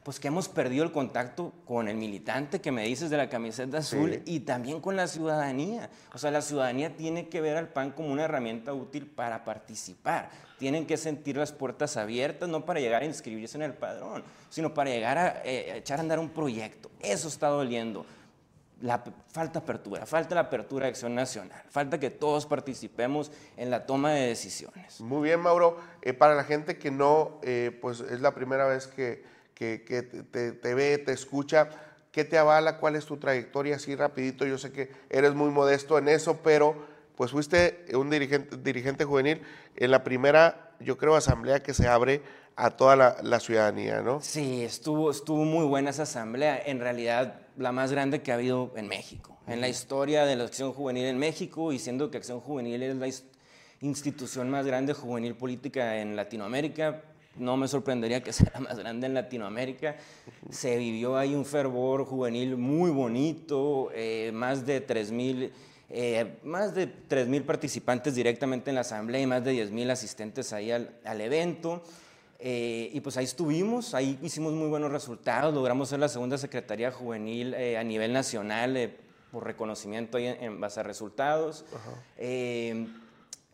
[0.04, 3.78] pues que hemos perdido el contacto con el militante que me dices de la camiseta
[3.78, 5.88] azul y también con la ciudadanía.
[6.12, 10.28] O sea, la ciudadanía tiene que ver al PAN como una herramienta útil para participar.
[10.58, 14.74] Tienen que sentir las puertas abiertas, no para llegar a inscribirse en el padrón, sino
[14.74, 16.90] para llegar a, eh, a echar a andar un proyecto.
[17.00, 18.04] Eso está doliendo.
[18.82, 23.86] La, falta apertura, falta la apertura de acción nacional, falta que todos participemos en la
[23.86, 25.00] toma de decisiones.
[25.00, 25.78] Muy bien, Mauro.
[26.02, 30.02] Eh, para la gente que no, eh, pues es la primera vez que, que- que
[30.02, 31.68] te, te ve, te escucha,
[32.12, 32.78] ¿qué te avala?
[32.78, 33.76] ¿Cuál es tu trayectoria?
[33.76, 38.56] Así rapidito, yo sé que eres muy modesto en eso, pero pues fuiste un dirigente,
[38.56, 39.40] dirigente juvenil
[39.76, 42.22] en la primera, yo creo, asamblea que se abre
[42.56, 44.20] a toda la, la ciudadanía, ¿no?
[44.20, 48.72] Sí, estuvo, estuvo muy buena esa asamblea, en realidad la más grande que ha habido
[48.76, 52.40] en México, en la historia de la acción juvenil en México, y siendo que acción
[52.40, 53.08] juvenil es la
[53.80, 57.02] institución más grande juvenil política en Latinoamérica,
[57.36, 59.96] no me sorprendería que sea la más grande en Latinoamérica.
[60.50, 65.50] Se vivió ahí un fervor juvenil muy bonito, eh, más de 3.000
[65.90, 70.70] eh, más de 3.000 participantes directamente en la asamblea y más de 10.000 asistentes ahí
[70.70, 71.82] al, al evento.
[72.40, 76.90] Eh, y pues ahí estuvimos, ahí hicimos muy buenos resultados, logramos ser la segunda Secretaría
[76.90, 78.94] Juvenil eh, a nivel nacional eh,
[79.30, 81.64] por reconocimiento ahí en, en base a resultados.
[82.18, 82.86] Eh,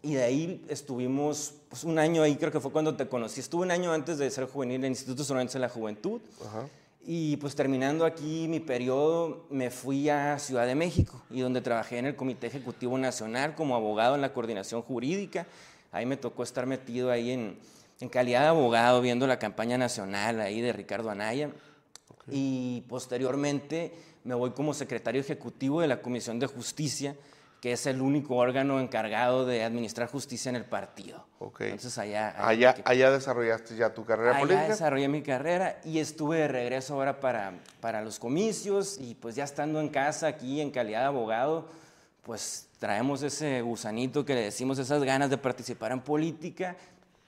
[0.03, 3.41] y de ahí estuvimos pues, un año ahí, creo que fue cuando te conocí.
[3.41, 6.21] Estuve un año antes de ser juvenil en el Instituto Sonorense de la Juventud.
[7.07, 11.99] Y pues terminando aquí mi periodo, me fui a Ciudad de México y donde trabajé
[11.99, 15.47] en el Comité Ejecutivo Nacional como abogado en la coordinación jurídica.
[15.93, 17.59] Ahí me tocó estar metido ahí en,
[18.01, 21.51] en calidad de abogado viendo la campaña nacional ahí de Ricardo Anaya.
[22.31, 23.93] Y posteriormente
[24.25, 27.17] me voy como secretario ejecutivo de la Comisión de Justicia,
[27.61, 31.27] que es el único órgano encargado de administrar justicia en el partido.
[31.61, 32.35] Entonces allá...
[32.39, 34.69] Allá, que- allá desarrollaste ya tu carrera Allá política.
[34.69, 39.45] desarrollé mi carrera y estuve de regreso ahora para, para los comicios y pues ya
[39.45, 41.69] estando en casa aquí en calidad de abogado,
[42.23, 46.77] pues traemos ese gusanito que le decimos, esas ganas de participar en política.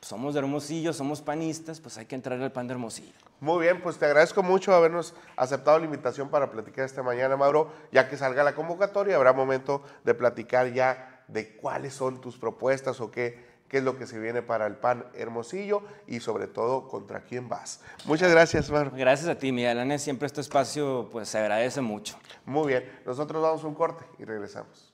[0.02, 3.12] Somos de Hermosillo, somos panistas, pues hay que entrar al pan de Hermosillo.
[3.38, 7.72] Muy bien, pues te agradezco mucho habernos aceptado la invitación para platicar esta mañana, Mauro.
[7.92, 13.00] Ya que salga la convocatoria, habrá momento de platicar ya de cuáles son tus propuestas
[13.00, 16.88] o qué, qué es lo que se viene para el PAN Hermosillo y sobre todo
[16.88, 17.80] contra quién vas.
[18.04, 18.90] Muchas gracias, Mauro.
[18.92, 22.18] Gracias a ti, Miguel Ángel, siempre este espacio pues se agradece mucho.
[22.44, 24.91] Muy bien, nosotros vamos a un corte y regresamos.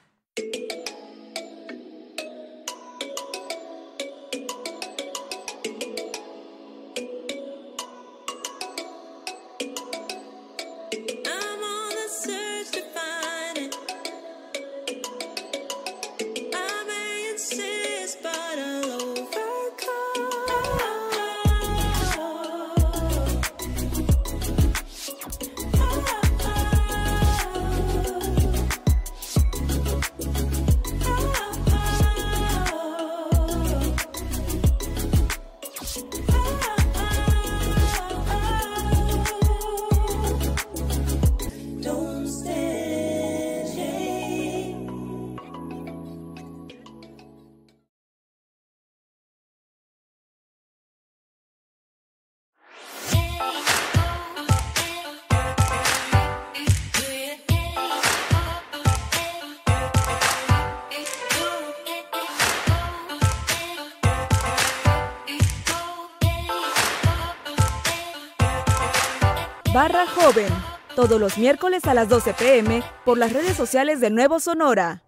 [70.95, 75.03] Todos los miércoles a las 12 pm por las redes sociales de Nuevo Sonora.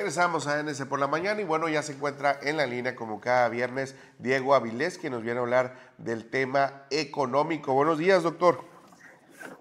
[0.00, 3.20] Regresamos a NS por la mañana y bueno, ya se encuentra en la línea como
[3.20, 7.74] cada viernes Diego Avilés, que nos viene a hablar del tema económico.
[7.74, 8.64] Buenos días, doctor.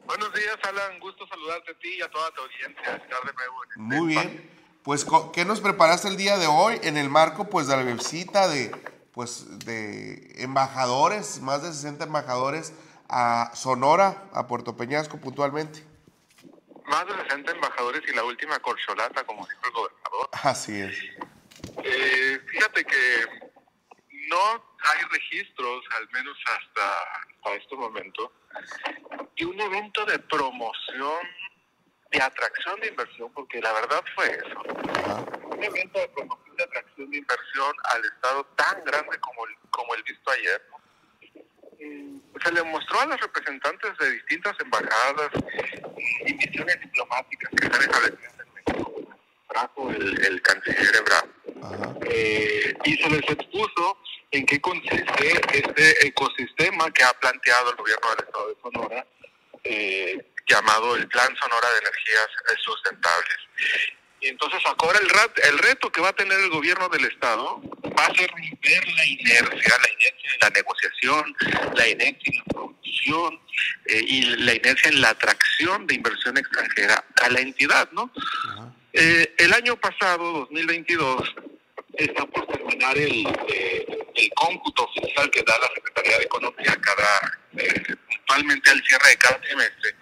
[0.05, 0.97] Buenos días, Alan.
[1.01, 2.83] Gusto saludarte a ti y a toda tu audiencia.
[2.83, 4.31] Estar de nuevo en este Muy espacio.
[4.31, 4.51] bien.
[4.81, 8.47] Pues, ¿qué nos preparaste el día de hoy en el marco pues de la visita
[8.47, 8.71] de
[9.11, 12.71] pues de embajadores, más de 60 embajadores
[13.09, 15.83] a Sonora, a Puerto Peñasco puntualmente?
[16.89, 20.29] Más de 60 embajadores y la última corcholata, como dijo el gobernador.
[20.43, 20.97] Así es.
[21.83, 23.25] Eh, fíjate que
[24.27, 28.33] no hay registros, al menos hasta, hasta este momento,
[29.35, 31.27] y un evento de promoción,
[32.09, 34.61] de atracción de inversión, porque la verdad fue eso.
[35.45, 39.93] Un evento de promoción de atracción de inversión al Estado tan grande como el, como
[39.93, 40.67] el visto ayer.
[40.71, 40.78] ¿no?
[41.79, 45.29] Mm, Se le mostró a los representantes de distintas embajadas
[46.25, 49.09] y misiones diplomáticas que están establecidas en México.
[49.89, 51.29] El canciller Ebrard
[52.05, 53.97] eh, y se les expuso
[54.31, 59.07] en qué consiste este ecosistema que ha planteado el gobierno del estado de Sonora,
[59.63, 63.37] eh, llamado el Plan Sonora de Energías eh, Sustentables.
[64.21, 67.61] Y entonces ahora el, rat- el reto que va a tener el gobierno del estado
[67.97, 71.35] va a ser romper la inercia, la inercia en la negociación,
[71.75, 73.39] la inercia en la producción
[73.85, 78.11] eh, y la inercia en la atracción de inversión extranjera a la entidad, ¿no?
[78.93, 81.35] Eh, el año pasado, 2022,
[81.93, 87.39] está por terminar el, eh, el cómputo oficial que da la Secretaría de Economía cada,
[87.57, 89.95] eh, puntualmente al cierre de cada trimestre.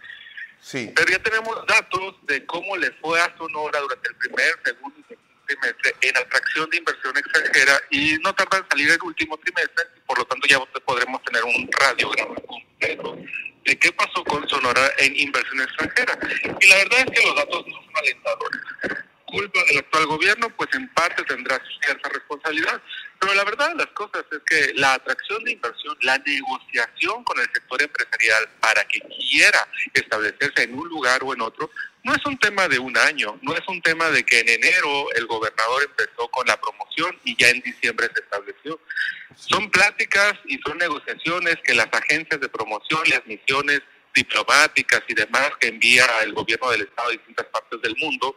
[0.71, 5.03] Pero ya tenemos datos de cómo le fue a Sonora durante el primer, segundo y
[5.03, 9.85] tercer trimestre en atracción de inversión extranjera y no tarda en salir el último trimestre
[9.95, 13.17] y por lo tanto ya podremos tener un radiograma completo
[13.65, 16.17] de qué pasó con Sonora en inversión extranjera.
[16.59, 18.61] Y la verdad es que los datos no son alentadores.
[19.27, 22.81] Culpa del actual gobierno, pues en parte tendrá cierta responsabilidad.
[23.19, 27.37] Pero la verdad de las cosas es que la atracción de inversión, la negociación con
[27.39, 31.69] el sector empresarial para que quiera establecerse en un lugar o en otro,
[32.03, 35.11] no es un tema de un año, no es un tema de que en enero
[35.15, 38.79] el gobernador empezó con la promoción y ya en diciembre se estableció.
[39.35, 43.81] Son pláticas y son negociaciones que las agencias de promoción, las misiones
[44.13, 48.35] diplomáticas y demás que envía el gobierno del Estado a distintas partes del mundo,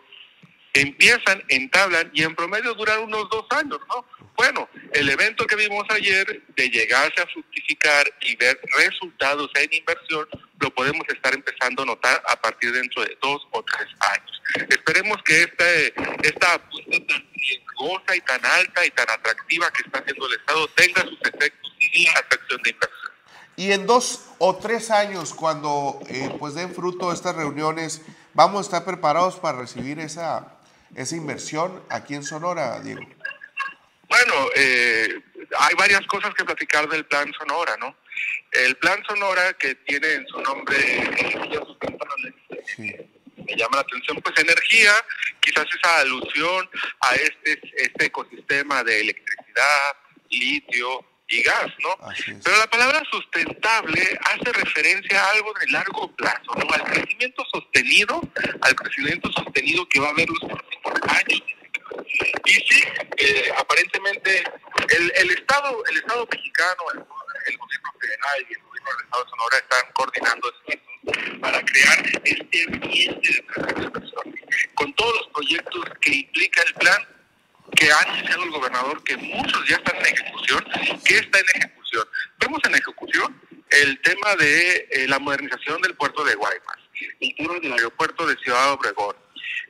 [0.74, 4.04] empiezan, entablan y en promedio duran unos dos años, ¿no?
[4.36, 10.26] Bueno, el evento que vimos ayer de llegarse a fructificar y ver resultados en inversión,
[10.58, 14.42] lo podemos estar empezando a notar a partir dentro de dos o tres años.
[14.70, 15.88] Esperemos que este,
[16.22, 20.68] esta apuesta tan riesgosa y tan alta y tan atractiva que está haciendo el Estado
[20.68, 21.70] tenga sus efectos
[22.04, 23.10] la atracción de inversión.
[23.56, 28.02] Y en dos o tres años, cuando eh, pues den fruto estas reuniones,
[28.32, 30.59] vamos a estar preparados para recibir esa,
[30.94, 33.02] esa inversión aquí en Sonora, Diego.
[34.08, 35.20] Bueno, eh,
[35.58, 37.96] hay varias cosas que platicar del Plan Sonora, ¿no?
[38.52, 42.34] El Plan Sonora que tiene en su nombre energías sustentables,
[42.76, 44.92] me llama la atención, pues energía,
[45.40, 46.68] quizás esa alusión
[47.00, 49.96] a este, este ecosistema de electricidad,
[50.30, 51.96] litio y gas, ¿no?
[52.42, 56.74] Pero la palabra sustentable hace referencia a algo de largo plazo, ¿no?
[56.74, 58.20] Al crecimiento sostenido,
[58.60, 60.40] al crecimiento sostenido que va a haber los
[60.82, 61.42] próximos años.
[62.44, 62.84] Y sí,
[63.16, 64.44] eh, aparentemente
[64.90, 69.30] el, el Estado el Estado mexicano, el, gobierno federal y el gobierno del Estado de
[69.30, 74.34] Sonora están coordinando esfuerzos para crear este ambiente de inversión,
[74.74, 77.08] con todos los proyectos que implica el plan
[77.76, 80.64] que ha anunciado el gobernador, que muchos ya están en ejecución,
[81.04, 82.04] que está en ejecución.
[82.38, 86.78] Vemos en ejecución el tema de eh, la modernización del puerto de Guaymas,
[87.20, 89.16] el tema del aeropuerto de Ciudad Obregón.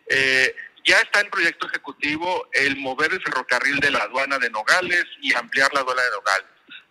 [0.08, 0.54] Eh,
[0.84, 5.34] ya está en proyecto ejecutivo el mover el ferrocarril de la aduana de Nogales y
[5.34, 6.48] ampliar la aduana de Nogales,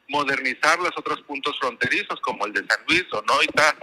[0.07, 3.75] modernizar los otros puntos fronterizos como el de San Luis, Onoita,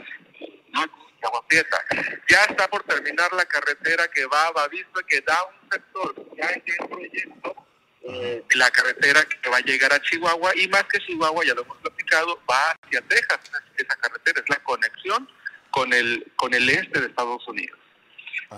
[1.22, 1.84] Agua Prieta.
[2.28, 6.46] Ya está por terminar la carretera que va a Bavispa, que da un sector, ya
[6.50, 7.66] está en proyecto
[8.08, 11.62] eh, la carretera que va a llegar a Chihuahua y más que Chihuahua, ya lo
[11.62, 13.40] hemos platicado, va hacia Texas.
[13.76, 15.28] Esa carretera es la conexión
[15.70, 17.78] con el, con el este de Estados Unidos.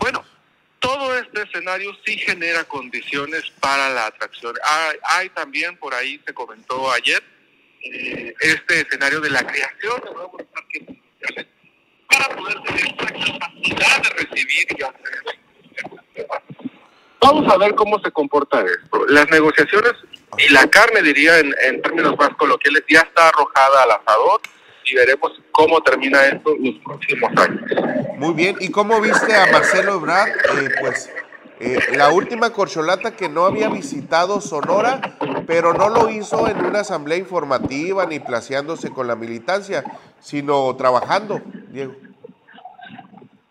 [0.01, 0.25] Bueno,
[0.81, 4.55] todo este escenario sí genera condiciones para la atracción.
[4.65, 7.23] Hay, hay también, por ahí se comentó ayer,
[7.83, 11.47] eh, este escenario de la creación de nuevos parques industriales
[12.09, 15.39] para poder tener esta capacidad de recibir y hacer
[17.21, 19.05] Vamos a ver cómo se comporta esto.
[19.09, 19.93] Las negociaciones
[20.39, 24.41] y la carne, diría en, en términos más coloquiales, ya está arrojada al asador
[24.91, 27.63] y veremos cómo termina esto los próximos años.
[28.17, 30.29] Muy bien, ¿y cómo viste a Marcelo Ebrard?
[30.31, 31.11] Eh, pues
[31.61, 35.01] eh, la última corcholata que no había visitado Sonora,
[35.47, 39.85] pero no lo hizo en una asamblea informativa ni placeándose con la militancia,
[40.21, 41.95] sino trabajando, Diego.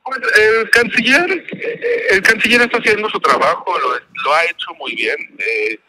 [0.03, 4.95] Pues, el canciller, eh, el canciller está haciendo su trabajo, lo, lo ha hecho muy
[4.95, 5.17] bien.
[5.39, 5.79] eh,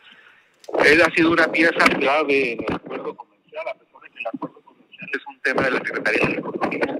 [0.84, 4.26] él ha sido una pieza clave en el acuerdo comercial, a pesar de que el
[4.26, 4.57] acuerdo
[5.12, 6.98] es un tema de la Secretaría de Economía.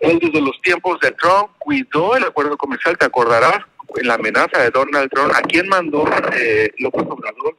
[0.00, 3.58] Él desde los tiempos de Trump cuidó el acuerdo comercial, te acordarás,
[3.96, 6.04] en la amenaza de Donald Trump, a quien mandó
[6.34, 7.56] eh, López Obrador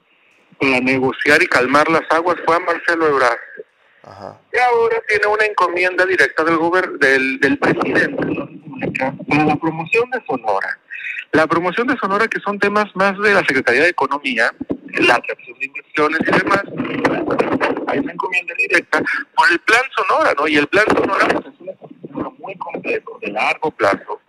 [0.60, 3.40] para negociar y calmar las aguas fue a Marcelo Ebrard.
[4.54, 9.46] Y ahora tiene una encomienda directa del, gober- del, del presidente de la República para
[9.46, 10.80] la promoción de Sonora.
[11.34, 14.52] La promoción de Sonora, que son temas más de la Secretaría de Economía,
[15.06, 16.64] la atracción de inversiones y demás.
[17.88, 19.02] Hay una encomienda directa
[19.36, 20.48] por el plan Sonora, ¿no?
[20.48, 24.22] Y el plan Sonora pues, es una estructura muy complejo, de largo plazo,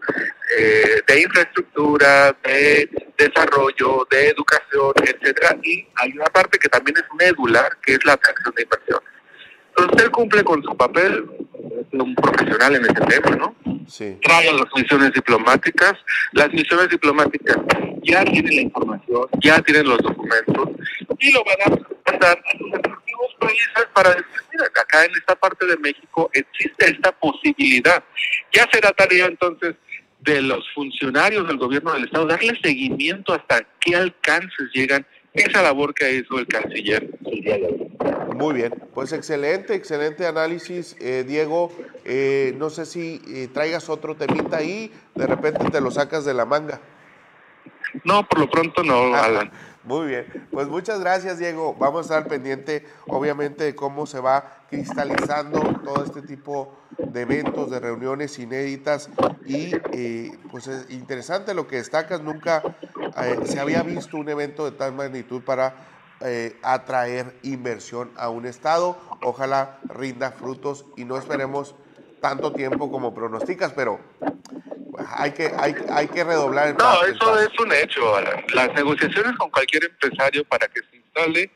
[0.58, 5.56] eh, de infraestructura, de desarrollo, de educación, etcétera.
[5.62, 9.08] Y hay una parte que también es medular, que es la atracción de inversiones.
[9.76, 11.24] Entonces él cumple con su papel,
[11.80, 13.77] es un profesional en ese tema, ¿no?
[13.88, 14.18] Sí.
[14.22, 15.94] Trae a las misiones diplomáticas.
[16.32, 17.56] Las misiones diplomáticas
[18.02, 20.68] ya tienen la información, ya tienen los documentos
[21.18, 25.34] y lo van a mandar a sus respectivos países para decir, mira, acá en esta
[25.34, 28.02] parte de México existe esta posibilidad.
[28.52, 29.74] Ya será tarea entonces
[30.20, 35.06] de los funcionarios del gobierno del Estado darle seguimiento hasta qué alcances llegan
[35.38, 37.88] esa labor que hizo el canciller el día de hoy.
[38.34, 41.72] Muy bien, pues excelente, excelente análisis, eh, Diego.
[42.04, 46.34] Eh, no sé si eh, traigas otro temita ahí, de repente te lo sacas de
[46.34, 46.80] la manga.
[48.04, 49.50] No, por lo pronto no, Alan.
[49.88, 51.74] Muy bien, pues muchas gracias, Diego.
[51.78, 57.70] Vamos a estar pendiente, obviamente, de cómo se va cristalizando todo este tipo de eventos,
[57.70, 59.08] de reuniones inéditas
[59.46, 62.20] y eh, pues es interesante lo que destacas.
[62.20, 62.62] Nunca
[63.16, 65.74] eh, se había visto un evento de tal magnitud para
[66.20, 68.98] eh, atraer inversión a un estado.
[69.22, 71.74] Ojalá rinda frutos y no esperemos
[72.20, 74.00] tanto tiempo como pronosticas, pero
[75.16, 78.16] hay que, hay, hay que redoblar el No, paso, eso es un hecho.
[78.16, 78.44] Alan.
[78.54, 81.50] Las negociaciones con cualquier empresario para que se instale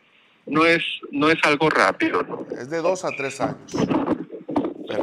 [0.46, 2.22] no es no es algo rápido.
[2.22, 2.46] ¿no?
[2.58, 3.72] Es de dos a tres años.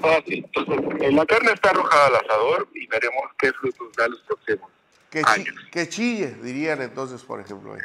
[0.02, 0.46] Fácil.
[0.54, 4.70] Entonces, eh, la carne está arrojada al asador y veremos qué frutos da los próximos.
[5.10, 7.74] Que, chi- que chille, dirían entonces, por ejemplo.
[7.74, 7.80] ahí.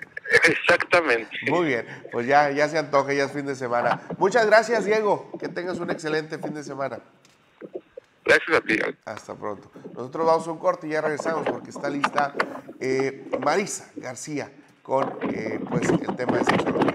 [0.44, 1.30] Exactamente.
[1.48, 4.02] Muy bien, pues ya, ya se antoja, ya es fin de semana.
[4.18, 5.32] Muchas gracias, Diego.
[5.40, 6.98] Que tengas un excelente fin de semana.
[8.24, 8.78] Gracias a ti.
[9.04, 9.70] Hasta pronto.
[9.92, 12.34] Nosotros vamos a un corte y ya regresamos porque está lista
[12.80, 14.50] eh, Marisa García
[14.82, 16.93] con eh, pues, el tema de sexología.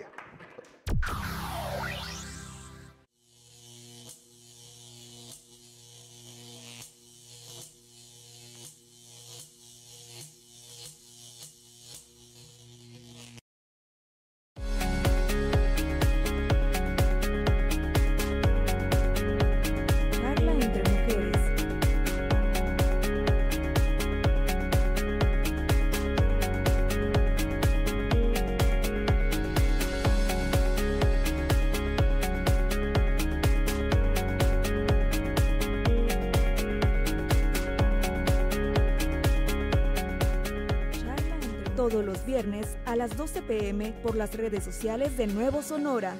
[44.00, 46.16] Por las redes sociales de Nuevo Sonora.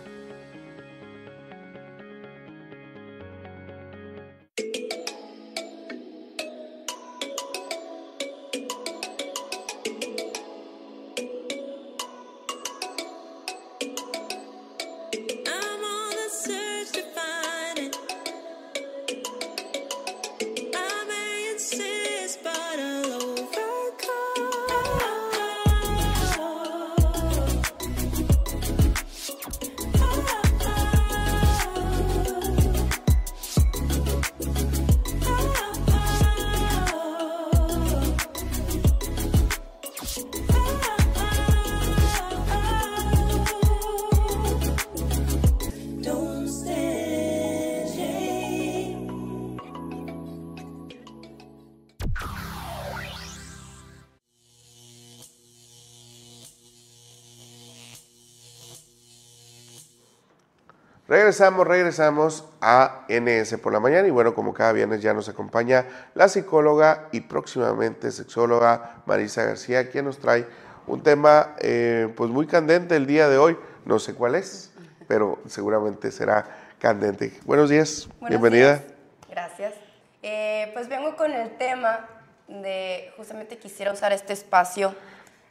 [61.10, 65.88] Regresamos, regresamos a NS por la mañana y bueno, como cada viernes ya nos acompaña
[66.14, 70.46] la psicóloga y próximamente sexóloga Marisa García, quien nos trae
[70.86, 73.58] un tema eh, pues muy candente el día de hoy.
[73.86, 74.72] No sé cuál es,
[75.08, 76.46] pero seguramente será
[76.78, 77.40] candente.
[77.44, 78.76] Buenos días, Buenos bienvenida.
[78.76, 78.94] días.
[79.32, 79.74] Gracias.
[80.22, 82.06] Eh, pues vengo con el tema
[82.48, 84.94] de, justamente quisiera usar este espacio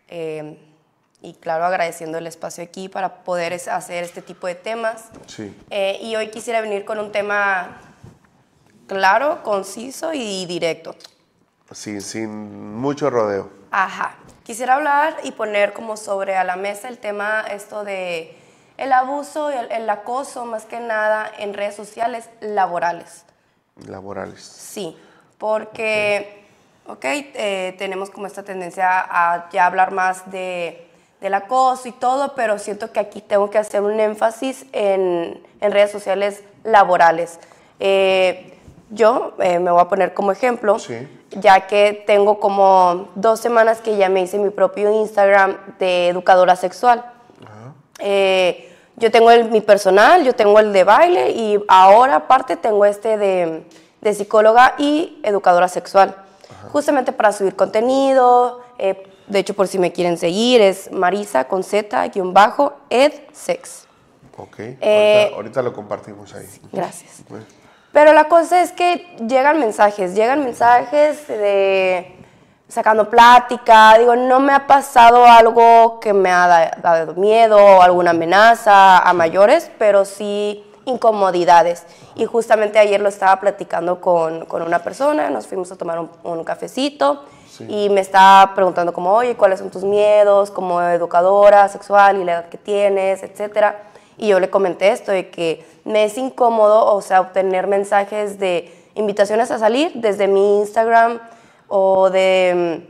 [0.06, 0.56] eh,
[1.21, 5.07] y claro, agradeciendo el espacio aquí para poder hacer este tipo de temas.
[5.27, 5.55] Sí.
[5.71, 7.81] Eh, y hoy quisiera venir con un tema
[8.87, 10.95] claro, conciso y directo.
[11.73, 13.51] Sin, sin mucho rodeo.
[13.71, 14.16] Ajá.
[14.45, 18.35] Quisiera hablar y poner como sobre a la mesa el tema esto de
[18.79, 23.25] el abuso, el, el acoso, más que nada en redes sociales laborales.
[23.87, 24.43] Laborales.
[24.43, 24.97] Sí,
[25.37, 26.47] porque,
[26.87, 30.88] ok, eh, tenemos como esta tendencia a ya hablar más de,
[31.21, 35.73] del acoso y todo, pero siento que aquí tengo que hacer un énfasis en, en
[35.73, 37.41] redes sociales laborales.
[37.81, 38.57] Eh,
[38.91, 40.77] yo eh, me voy a poner como ejemplo,
[41.31, 46.57] ya que tengo como dos semanas que ya me hice mi propio Instagram de educadora
[46.57, 47.05] sexual.
[47.99, 52.85] Eh, yo tengo el, mi personal, yo tengo el de baile y ahora aparte tengo
[52.85, 53.64] este de,
[54.01, 56.14] de psicóloga y educadora sexual.
[56.73, 61.62] Justamente para subir contenido, eh, de hecho por si me quieren seguir es Marisa con
[61.62, 63.87] Z guion bajo edsex.
[64.37, 64.59] Ok.
[64.59, 66.47] Eh, ahorita, ahorita lo compartimos ahí.
[66.72, 67.22] Gracias.
[67.29, 67.45] Bueno,
[67.93, 72.14] Pero la cosa es que llegan mensajes, llegan mensajes de
[72.68, 77.81] sacando plática, digo, no me ha pasado algo que me ha da- dado miedo o
[77.83, 81.85] alguna amenaza a mayores, pero sí incomodidades.
[82.14, 86.11] Y justamente ayer lo estaba platicando con, con una persona, nos fuimos a tomar un,
[86.24, 87.24] un cafecito
[87.66, 92.32] y me estaba preguntando como, oye, ¿cuáles son tus miedos como educadora sexual y la
[92.32, 93.82] edad que tienes, etcétera?
[94.16, 98.72] Y yo le comenté esto de que me es incómodo, o sea, obtener mensajes de
[98.94, 101.20] invitaciones a salir desde mi Instagram
[101.68, 102.86] o de,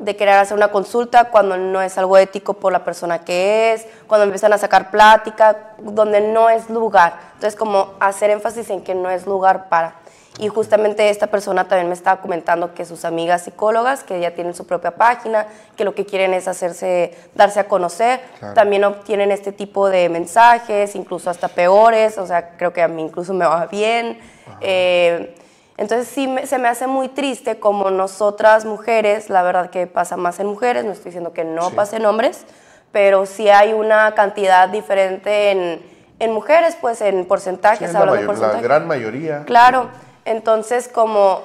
[0.00, 3.86] de querer hacer una consulta cuando no es algo ético por la persona que es,
[4.06, 7.14] cuando empiezan a sacar plática, donde no es lugar.
[7.34, 9.99] Entonces, como hacer énfasis en que no es lugar para.
[10.40, 14.54] Y justamente esta persona también me estaba comentando que sus amigas psicólogas, que ya tienen
[14.54, 18.54] su propia página, que lo que quieren es hacerse, darse a conocer, Claro.
[18.54, 23.02] también obtienen este tipo de mensajes, incluso hasta peores, o sea, creo que a mí
[23.02, 24.18] incluso me va bien.
[24.62, 25.34] Eh,
[25.76, 30.16] entonces sí me- se me hace muy triste como nosotras mujeres, la verdad que pasa
[30.16, 31.76] más en mujeres, no estoy diciendo que no Sí.
[31.76, 32.46] pase en hombres,
[32.92, 35.82] pero sí hay una cantidad diferente en,
[36.18, 38.62] en mujeres, pues en porcentajes, es la, hablando de mayor- la porcentajes.
[38.68, 39.44] gran mayoría.
[39.44, 39.88] Claro,
[40.24, 41.42] entonces como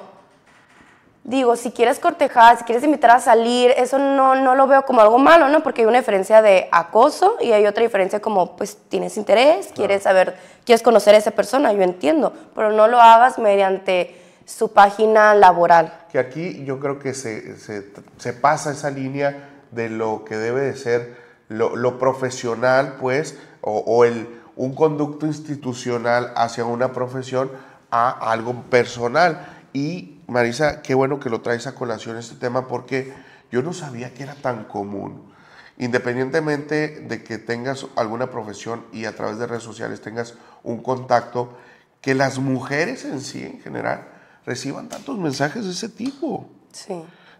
[1.24, 5.00] digo, si quieres cortejar, si quieres invitar a salir, eso no, no lo veo como
[5.00, 5.60] algo malo, ¿no?
[5.62, 10.04] Porque hay una diferencia de acoso y hay otra diferencia como, pues, tienes interés, quieres
[10.04, 15.34] saber, quieres conocer a esa persona, yo entiendo, pero no lo hagas mediante su página
[15.34, 15.92] laboral.
[16.12, 20.60] que aquí yo creo que se, se- se pasa esa línea de lo que debe
[20.60, 21.16] de ser
[21.48, 27.50] lo, lo profesional, pues, o, o el, un conducto institucional hacia una profesión
[28.04, 29.68] a algo personal.
[29.72, 33.14] Y Marisa, qué bueno que lo traes a colación este tema porque
[33.50, 35.32] yo no sabía que era tan común.
[35.78, 41.56] Independientemente de que tengas alguna profesión y a través de redes sociales tengas un contacto,
[42.00, 44.08] que las mujeres en sí, en general,
[44.46, 46.48] reciban tantos mensajes de ese tipo.
[46.72, 46.94] Sí.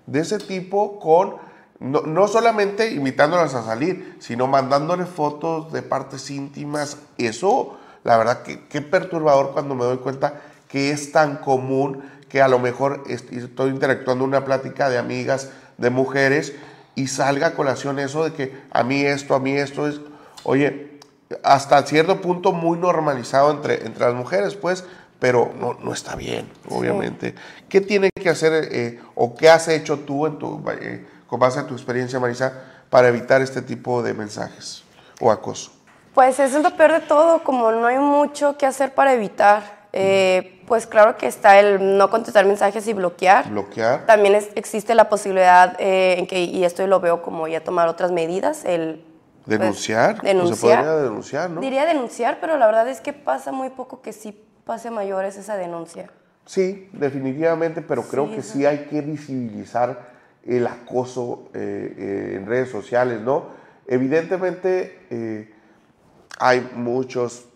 [0.06, 1.36] De ese tipo con,
[1.78, 6.98] no, no solamente invitándolas a salir, sino mandándoles fotos de partes íntimas.
[7.16, 12.40] Eso, la verdad, que qué perturbador cuando me doy cuenta que es tan común que
[12.40, 16.54] a lo mejor est- estoy interactuando en una plática de amigas, de mujeres,
[16.94, 20.00] y salga a colación eso de que a mí esto, a mí esto es,
[20.44, 20.98] oye,
[21.42, 24.84] hasta cierto punto muy normalizado entre, entre las mujeres, pues,
[25.18, 27.34] pero no, no está bien, obviamente.
[27.68, 31.58] ¿Qué tiene que hacer eh, o qué has hecho tú en tu, eh, con base
[31.58, 32.52] a tu experiencia, Marisa,
[32.88, 34.84] para evitar este tipo de mensajes
[35.20, 35.72] o acoso?
[36.16, 39.76] Pues eso es lo peor de todo, como no hay mucho que hacer para evitar.
[39.98, 43.48] eh, pues claro que está el no contestar mensajes y bloquear.
[43.48, 44.04] Bloquear.
[44.04, 47.88] También es- existe la posibilidad eh, en que, y esto lo veo como ya tomar
[47.88, 49.02] otras medidas, el
[49.46, 50.16] pues, Denunciar.
[50.16, 50.56] pues, denunciar.
[50.56, 51.60] se podría denunciar, ¿no?
[51.62, 55.56] Diría denunciar, pero la verdad es que pasa muy poco que sí pase mayores esa
[55.56, 56.10] denuncia.
[56.44, 59.98] Sí, definitivamente, pero creo que sí hay que visibilizar
[60.44, 63.44] el acoso eh, eh, en redes sociales, ¿no?
[63.86, 65.54] Evidentemente eh,
[66.38, 67.46] hay muchos,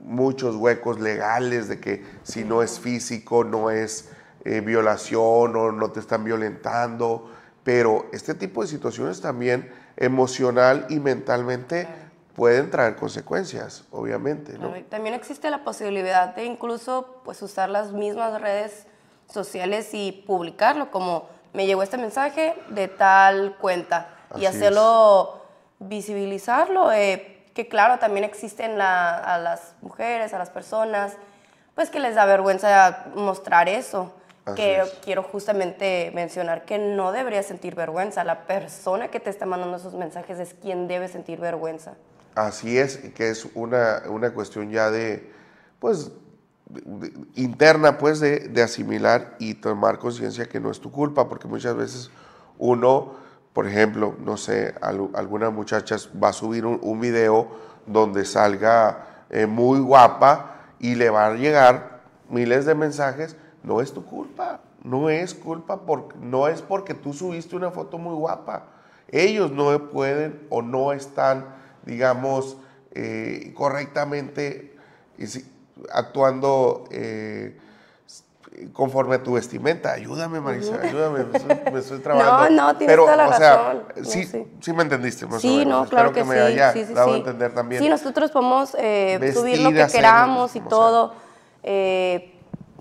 [0.00, 4.10] muchos huecos legales de que si no es físico, no es
[4.44, 7.30] eh, violación o no te están violentando,
[7.64, 11.86] pero este tipo de situaciones también emocional y mentalmente
[12.34, 14.58] pueden traer consecuencias, obviamente, ¿no?
[14.58, 18.86] Claro, y También existe la posibilidad de incluso pues usar las mismas redes
[19.28, 25.42] sociales y publicarlo, como me llegó este mensaje de tal cuenta y hacerlo,
[25.78, 31.14] visibilizarlo, eh, que claro, también existen la- a las mujeres, a las personas,
[31.74, 34.12] pues que les da vergüenza mostrar eso.
[34.44, 34.90] Así que es.
[35.04, 38.24] quiero justamente mencionar que no debería sentir vergüenza.
[38.24, 41.94] La persona que te está mandando esos mensajes es quien debe sentir vergüenza.
[42.34, 45.30] Así es, que es una, una cuestión ya de,
[45.78, 46.10] pues,
[46.66, 51.46] de- interna, pues, de, de asimilar y tomar conciencia que no es tu culpa, porque
[51.46, 52.10] muchas veces
[52.58, 53.14] uno,
[53.52, 57.48] por ejemplo, no sé, al- alguna muchacha va a subir un, video
[57.86, 62.00] donde salga eh, muy guapa y le van a llegar
[62.30, 67.12] miles de mensajes, no es tu culpa, no es culpa, por, no es porque tú
[67.12, 68.66] subiste una foto muy guapa.
[69.08, 71.44] Ellos no pueden o no están,
[71.84, 72.56] digamos,
[72.94, 74.74] eh, correctamente
[75.92, 77.58] actuando eh,
[78.72, 79.92] conforme a tu vestimenta.
[79.92, 82.50] Ayúdame, Marisa, ayúdame, me estoy, me estoy trabajando.
[82.62, 83.82] no, tienes Pero, toda la o sea, razón.
[83.96, 84.46] No, sí, sí.
[84.60, 85.66] sí me entendiste, más o Sí, menos.
[85.66, 86.40] no, Espero claro que, me sí.
[86.40, 87.82] haya sí, sí, dado a entender también.
[87.82, 91.14] Sí, nosotros podemos eh, Vestir, subir lo que hacer, queramos y todo.
[91.62, 92.34] Eh,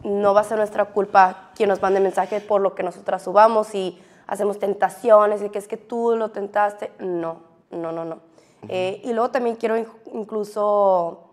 [0.04, 3.76] no va a ser nuestra culpa quien nos mande mensajes por lo que nosotras subamos
[3.76, 6.92] y hacemos tentaciones y que es que tú lo tentaste.
[7.00, 7.38] No,
[7.70, 8.20] no, no, no.
[8.68, 11.24] Eh, y luego también quiero in- incluso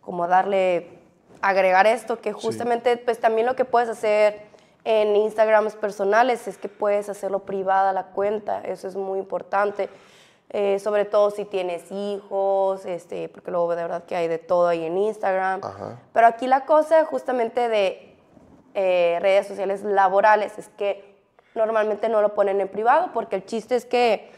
[0.00, 1.01] como darle,
[1.42, 4.40] agregar esto, que justamente pues también lo que puedes hacer
[4.84, 9.88] en Instagrams personales es que puedes hacerlo privada la cuenta, eso es muy importante,
[10.54, 14.68] Eh, sobre todo si tienes hijos, este, porque luego de verdad que hay de todo
[14.68, 15.60] ahí en Instagram.
[15.64, 15.98] Ajá.
[16.12, 18.14] Pero aquí la cosa justamente de
[18.74, 21.16] eh, redes sociales laborales es que
[21.54, 24.30] normalmente no lo ponen en privado porque el chiste es que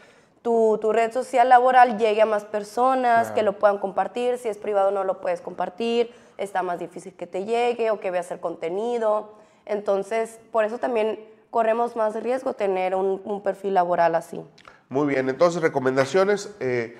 [0.45, 4.37] tu, tu red social laboral llegue a más personas, que lo puedan compartir.
[4.37, 8.11] Si es privado no lo puedes compartir, está más difícil que te llegue o que
[8.11, 9.33] veas el contenido.
[9.65, 11.19] Entonces, por eso también
[11.49, 14.39] corremos más riesgo tener un, un perfil laboral así.
[14.87, 16.95] Muy bien, entonces recomendaciones, eh,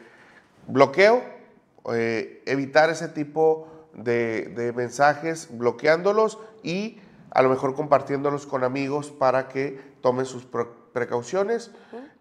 [0.65, 1.21] bloqueo,
[1.93, 6.97] eh, evitar ese tipo de, de mensajes, bloqueándolos y
[7.29, 10.47] a lo mejor compartiéndolos con amigos para que tomen sus
[10.93, 11.69] precauciones.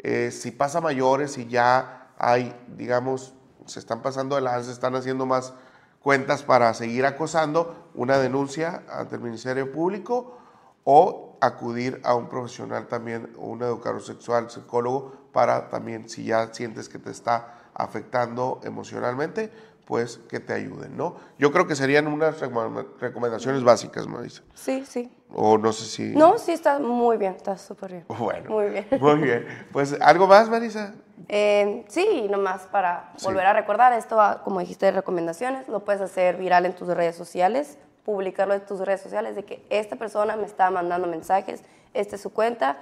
[0.07, 3.33] Eh, si pasa mayores y ya hay, digamos,
[3.65, 5.55] se están pasando de se están haciendo más
[6.01, 10.37] cuentas para seguir acosando, una denuncia ante el Ministerio Público
[10.85, 16.91] o acudir a un profesional también, un educador sexual, psicólogo, para también, si ya sientes
[16.91, 19.51] que te está afectando emocionalmente,
[19.85, 21.17] pues que te ayuden, ¿no?
[21.39, 24.43] Yo creo que serían unas recom- recomendaciones básicas, Marisa.
[24.55, 25.13] Sí, sí.
[25.33, 26.15] O no sé si...
[26.17, 28.05] No, sí, está muy bien, está súper bien.
[28.19, 28.51] Bueno.
[28.51, 28.87] Muy bien.
[29.01, 29.47] Muy bien.
[29.73, 30.95] Pues, ¿algo más, Marisa?
[31.29, 33.27] Eh, sí, nomás para Sí.
[33.27, 37.17] volver a recordar, esto, como dijiste, de recomendaciones, lo puedes hacer viral en tus redes
[37.17, 41.63] sociales, publicarlo en tus redes sociales de que esta persona me está mandando mensajes,
[41.95, 42.77] esta es su cuenta.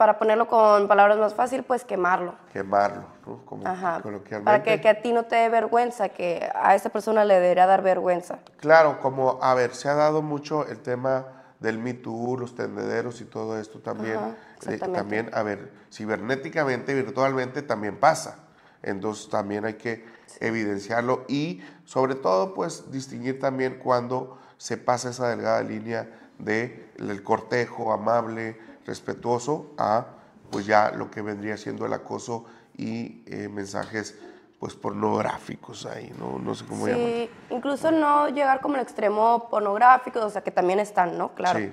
[0.00, 2.34] Para ponerlo con palabras más fácil, pues quemarlo.
[2.54, 3.44] Quemarlo, ¿no?
[3.44, 4.02] Como Ajá.
[4.42, 7.66] Para que, que a ti no te dé vergüenza, que a esta persona le debería
[7.66, 8.38] dar vergüenza.
[8.56, 11.26] Claro, como, a ver, se ha dado mucho el tema
[11.58, 14.16] del Me Too, los tendederos y todo esto también.
[14.16, 14.36] Ajá,
[14.68, 18.38] Eh, también, a ver, cibernéticamente, virtualmente también pasa.
[18.82, 20.06] Entonces también hay que
[20.40, 27.22] evidenciarlo y sobre todo pues distinguir también cuando se pasa esa delgada línea de el
[27.22, 30.06] cortejo amable, respetuoso a
[30.50, 32.44] pues ya lo que vendría siendo el acoso
[32.76, 34.18] y eh, mensajes
[34.58, 36.84] pues pornográficos ahí, no, no sé cómo.
[36.84, 41.34] Sí, incluso no llegar como al extremo pornográfico, o sea, que también están, ¿no?
[41.34, 41.58] Claro.
[41.58, 41.72] Sí.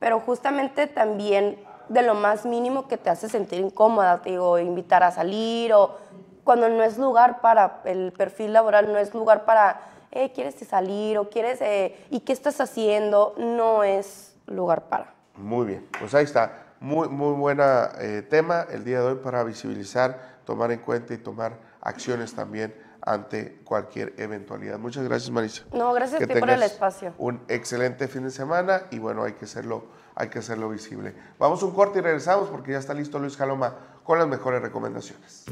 [0.00, 5.04] Pero justamente también de lo más mínimo que te hace sentir incómoda, te digo, invitar
[5.04, 5.96] a salir o
[6.42, 9.80] cuando no es lugar para el perfil laboral, no es lugar para,
[10.10, 13.34] eh, ¿quieres salir o quieres, eh, y qué estás haciendo?
[13.38, 15.13] No es lugar para.
[15.36, 16.64] Muy bien, pues ahí está.
[16.80, 21.18] Muy, muy buena eh, tema el día de hoy para visibilizar, tomar en cuenta y
[21.18, 24.78] tomar acciones también ante cualquier eventualidad.
[24.78, 25.64] Muchas gracias, Marisa.
[25.72, 27.14] No, gracias a Que ti por el espacio.
[27.18, 31.14] Un excelente fin de semana y bueno, hay que hacerlo, hay que hacerlo visible.
[31.38, 33.74] Vamos a un corte y regresamos porque ya está listo Luis Jaloma
[34.04, 35.44] con las mejores recomendaciones.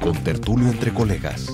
[0.00, 1.48] Con tertulio entre colegas.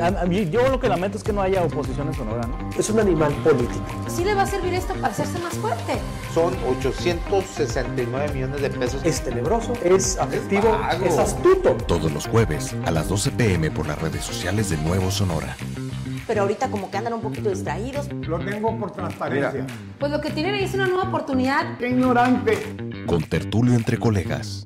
[0.00, 2.70] A- a mí- yo lo que lamento es que no haya oposición en Sonora, ¿no?
[2.78, 3.82] Es un animal político.
[4.08, 5.94] Sí le va a servir esto para hacerse más fuerte.
[6.34, 9.00] Son 869 millones de pesos.
[9.04, 11.72] Es tenebroso, es afectivo, es astuto.
[11.86, 15.56] Todos los jueves a las 12 pm por las redes sociales de Nuevo Sonora.
[16.26, 18.08] Pero ahorita como que andan un poquito distraídos.
[18.26, 19.66] Lo tengo por transparencia.
[19.98, 21.78] Pues lo que tienen ahí es una nueva oportunidad.
[21.78, 22.58] ¡Qué ignorante!
[23.06, 24.64] Con tertulio entre colegas.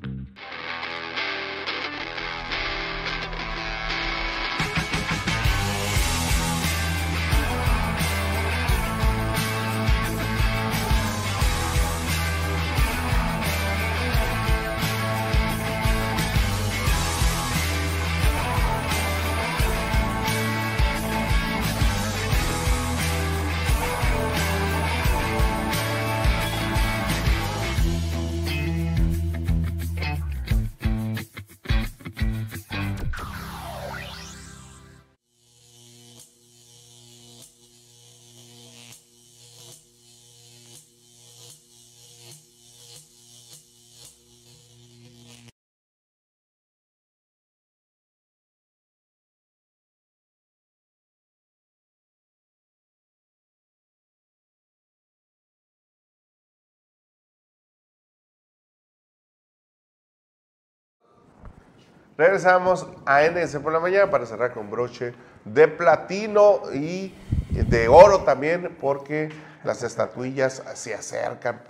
[62.15, 67.11] Regresamos a NS por la mañana para cerrar con broche de platino y
[67.49, 69.29] de oro también, porque
[69.63, 71.63] las estatuillas se acercan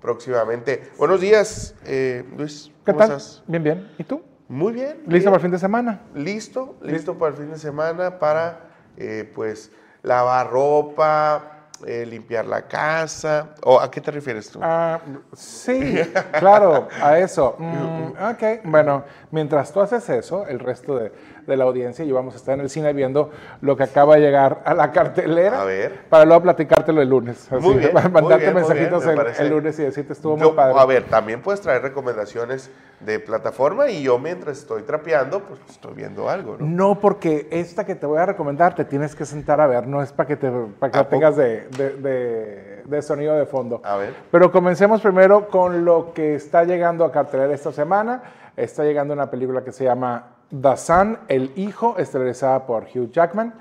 [0.00, 0.90] próximamente.
[0.98, 2.70] Buenos días, eh, Luis.
[2.84, 3.16] ¿Qué ¿Cómo tal?
[3.16, 3.42] estás?
[3.46, 3.90] Bien, bien.
[3.96, 4.22] ¿Y tú?
[4.48, 4.98] Muy bien.
[5.06, 5.24] ¿Listo bien.
[5.24, 6.02] para el fin de semana?
[6.14, 8.68] Listo, listo para el fin de semana para,
[8.98, 9.72] eh, pues,
[10.02, 11.55] lavar ropa,
[11.86, 13.54] eh, limpiar la casa.
[13.62, 14.60] ¿O a qué te refieres tú?
[14.62, 15.00] Ah,
[15.34, 16.00] sí,
[16.38, 17.56] claro, a eso.
[17.66, 21.12] Mm, ok, bueno, mientras tú haces eso, el resto de,
[21.46, 23.30] de la audiencia y vamos a estar en el cine viendo
[23.60, 25.62] lo que acaba de llegar a la cartelera.
[25.62, 26.00] A ver.
[26.08, 27.50] Para luego platicártelo el lunes.
[27.52, 30.56] Así, Muy bien, muy mandarte muy mensajitos bien, el, lunes y decirte estuvo Yo- muy
[30.56, 30.74] padre.
[30.78, 32.70] A ver, también puedes traer recomendaciones
[33.00, 36.66] de plataforma y yo mientras estoy trapeando, pues estoy viendo algo, ¿no?
[36.66, 40.02] No, porque esta que te voy a recomendar te tienes que sentar a ver, no
[40.02, 43.46] es para que, te, para que ¿A la tengas de, de- de- de sonido de
[43.46, 43.80] fondo.
[43.84, 44.14] A ver.
[44.30, 48.22] Pero comencemos primero con lo que está llegando a cartelera esta semana.
[48.56, 53.54] Está llegando una película que se llama The El Hijo, estelarizada por Hugh Jackman.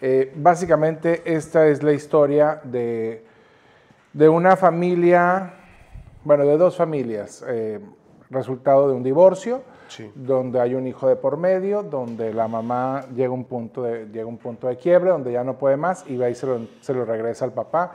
[0.00, 3.24] Eh, básicamente esta es la historia de,
[4.12, 5.54] de una familia,
[6.24, 7.78] bueno, de dos familias, eh,
[8.30, 9.62] resultado de un divorcio,
[10.14, 14.06] donde hay un hijo de por medio, donde la mamá llega a un punto de,
[14.06, 16.66] llega un punto de quiebre, donde ya no puede más, y va y se lo,
[16.80, 17.92] se lo regresa al papá,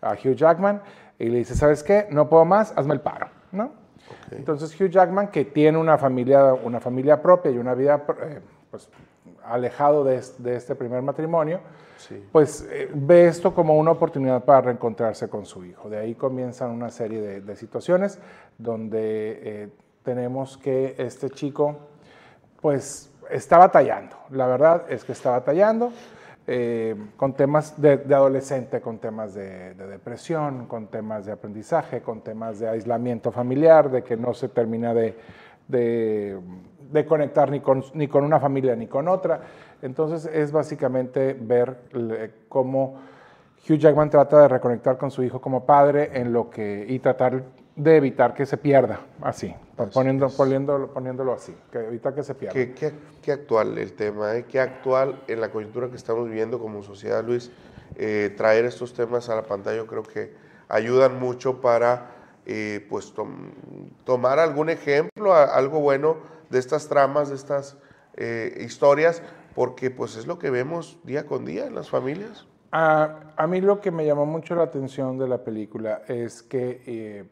[0.00, 0.80] a Hugh Jackman,
[1.18, 2.06] y le dice, ¿sabes qué?
[2.08, 3.79] No puedo más, hazme el paro, ¿no?
[4.30, 8.40] Entonces Hugh Jackman, que tiene una familia, una familia propia y una vida eh,
[8.70, 8.88] pues,
[9.44, 11.60] alejado de, de este primer matrimonio,
[12.32, 15.88] pues eh, ve esto como una oportunidad para reencontrarse con su hijo.
[15.88, 18.18] De ahí comienzan una serie de, de situaciones
[18.58, 19.68] donde eh,
[20.02, 21.76] tenemos que este chico
[22.60, 24.16] pues está batallando.
[24.30, 25.92] La verdad es que está batallando
[26.46, 32.22] eh, con temas de, adolescente, con temas de, de depresión, con temas de aprendizaje, con
[32.22, 35.16] temas de aislamiento familiar, de que no se termina de,
[35.68, 36.38] de-
[37.06, 39.40] conectar ni con, ni con una familia ni con otra.
[39.82, 41.78] Entonces es básicamente ver
[42.48, 42.96] cómo
[43.68, 47.42] Hugh Jackman trata de reconectar con su hijo como padre en lo que, y tratar
[47.76, 49.54] de evitar que se pierda, así,
[49.88, 52.52] poniendo, poniéndolo, poniéndolo así, que evitar que se pierda.
[52.54, 54.44] Qué, qué- qué actual el tema, ¿eh?
[54.48, 57.50] qué actual en la coyuntura que estamos viviendo como sociedad, Luis.
[57.96, 60.32] eh, traer estos temas a la pantalla yo creo que
[60.68, 62.12] ayudan mucho para
[62.46, 63.50] eh, pues tom-
[64.04, 66.16] tomar algún ejemplo, algo bueno
[66.50, 67.76] de estas tramas, de estas
[68.58, 69.22] historias,
[69.54, 72.46] porque pues es lo que vemos día con día en las familias.
[72.72, 77.26] A, a mí lo que me llamó mucho la atención de la película es que,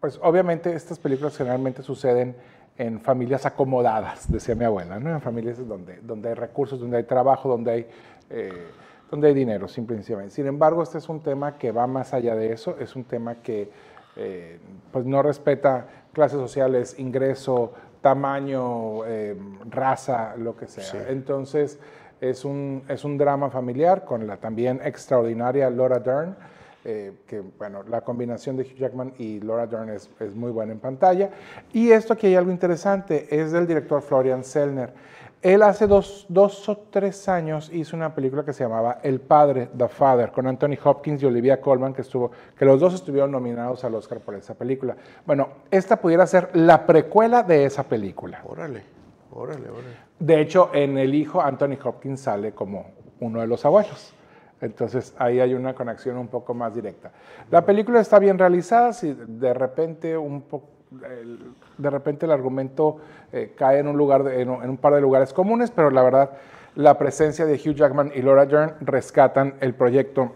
[0.00, 2.36] pues obviamente estas películas generalmente suceden
[2.76, 5.10] en familias acomodadas, decía mi abuela, ¿no?
[5.10, 7.86] en familias donde, donde hay recursos, donde hay trabajo, donde hay,
[8.30, 8.68] eh,
[9.10, 10.30] donde hay dinero, simplemente.
[10.30, 13.36] Sin embargo, este es un tema que va más allá de eso, es un tema
[13.36, 13.70] que
[14.16, 14.60] eh,
[14.92, 19.36] pues no respeta clases sociales, ingreso, tamaño, eh,
[19.68, 21.08] raza, lo que sea.
[21.08, 21.80] Entonces,
[22.20, 26.36] es un, es un drama familiar con la también extraordinaria Laura Dern,
[26.84, 30.72] eh, que bueno, la combinación de Hugh Jackman y Laura Dern es, es muy buena
[30.72, 31.30] en pantalla.
[31.72, 34.92] Y esto aquí hay algo interesante, es del director Florian Sellner.
[35.40, 39.68] Él hace dos, dos o tres años hizo una película que se llamaba El Padre,
[39.76, 43.84] The Father, con Anthony Hopkins y Olivia Colman, que, estuvo, que los dos estuvieron nominados
[43.84, 44.96] al Oscar por esa película.
[45.24, 48.42] Bueno, esta pudiera ser la precuela de esa película.
[48.44, 48.82] Órale,
[49.32, 49.96] órale, órale.
[50.18, 52.86] De hecho, en El Hijo, Anthony Hopkins sale como
[53.20, 54.14] uno de los abuelos.
[54.60, 57.12] Entonces, ahí hay una conexión un poco más directa.
[57.50, 60.44] La película está bien realizada, si de repente un
[61.76, 62.96] de repente el argumento
[63.30, 66.30] eh, cae en un, lugar de- en un par de lugares comunes, pero la verdad,
[66.76, 70.32] la presencia de Hugh Jackman y Laura Dern rescatan el proyecto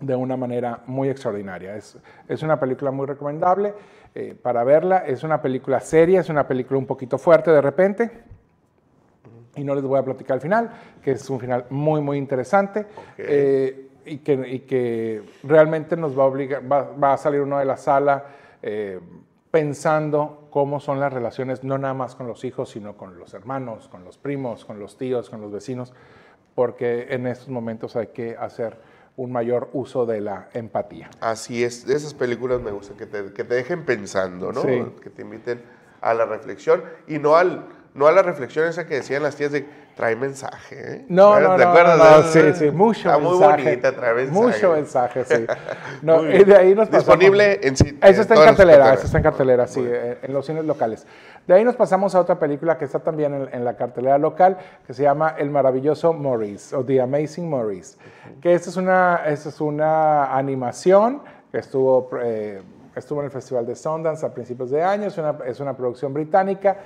[0.00, 1.74] de una manera muy extraordinaria.
[1.74, 1.98] Es,
[2.28, 3.74] es una película muy recomendable
[4.14, 4.98] eh, para verla.
[4.98, 8.10] Es una película seria, es una película un poquito fuerte de repente.
[9.58, 10.70] Y no les voy a platicar el final,
[11.02, 12.86] que es un final muy, muy interesante.
[13.18, 17.58] eh, y, que, y que realmente nos va a obligar, va, va a salir uno
[17.58, 18.24] de la sala
[18.62, 18.98] eh,
[19.50, 23.88] pensando cómo son las relaciones, no nada más con los hijos, sino con los hermanos,
[23.88, 25.92] con los primos, con los tíos, con los vecinos,
[26.54, 28.78] porque en estos momentos hay que hacer
[29.16, 31.10] un mayor uso de la empatía.
[31.20, 34.62] Así es, de esas películas me gusta que te, que te dejen pensando, ¿no?
[34.62, 34.84] Sí.
[35.02, 35.62] Que te inviten
[36.00, 37.64] a la reflexión y no al
[37.94, 39.66] no a la reflexión esa que decían las tías de
[39.96, 40.76] trae mensaje.
[40.78, 41.04] ¿eh?
[41.08, 43.36] No, ¿Te no, no, acuerdas no, no, sí, sí, mucho Está mensaje.
[43.56, 44.40] muy bonita, trae mensaje.
[44.40, 45.46] Mucho mensaje, sí.
[46.02, 46.48] No, Muy y bien.
[46.48, 49.84] de ahí nos pasamos- Disponible en Eso está en cartelera, eso está en cartelera, sí,
[50.22, 51.04] en los cines locales.
[51.48, 54.56] De ahí nos pasamos a otra película que está también en, en la cartelera local,
[54.86, 57.96] que se llama El maravilloso Maurice, o The Amazing Maurice.
[58.40, 62.62] Que esta es una, esta es una animación que estuvo, eh,
[62.94, 66.12] estuvo en el Festival de Sundance a principios de año, es una, es una producción
[66.14, 66.76] británica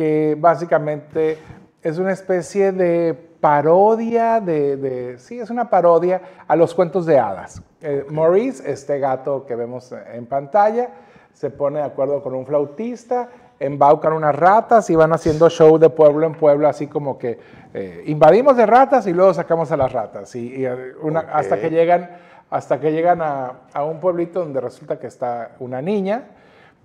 [0.00, 1.36] que básicamente
[1.82, 7.18] es una especie de parodia, de, de- sí, es una parodia a los cuentos de
[7.18, 7.62] hadas.
[7.82, 10.88] Eh, Maurice, este gato que vemos en pantalla,
[11.34, 13.28] se pone de acuerdo con un flautista,
[13.58, 17.38] embaucan unas ratas y van haciendo show de pueblo en pueblo, así como que
[17.74, 20.34] eh, invadimos de ratas y luego sacamos a las ratas.
[20.34, 20.94] Y, y, eh,
[21.30, 22.08] hasta que llegan,
[22.48, 26.22] hasta que llegan a, a un pueblito donde resulta que está una niña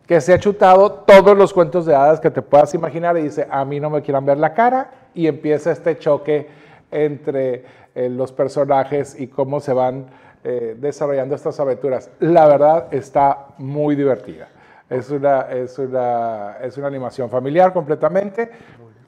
[0.07, 3.47] que se ha chutado todos los cuentos de hadas que te puedas imaginar y dice,
[3.49, 6.47] a mí no me quieran ver la cara, y empieza este choque
[6.91, 7.63] entre
[7.95, 10.05] eh, los personajes y cómo se van
[10.43, 12.11] eh, desarrollando estas aventuras.
[12.19, 14.49] La verdad está muy divertida.
[14.89, 18.51] Es una, es una, es una animación familiar completamente.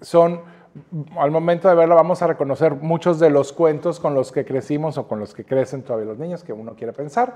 [0.02, 0.42] Son,
[1.18, 4.98] al momento de verla vamos a reconocer muchos de los cuentos con los que crecimos
[4.98, 7.36] o con los que crecen todavía los niños, que uno quiere pensar.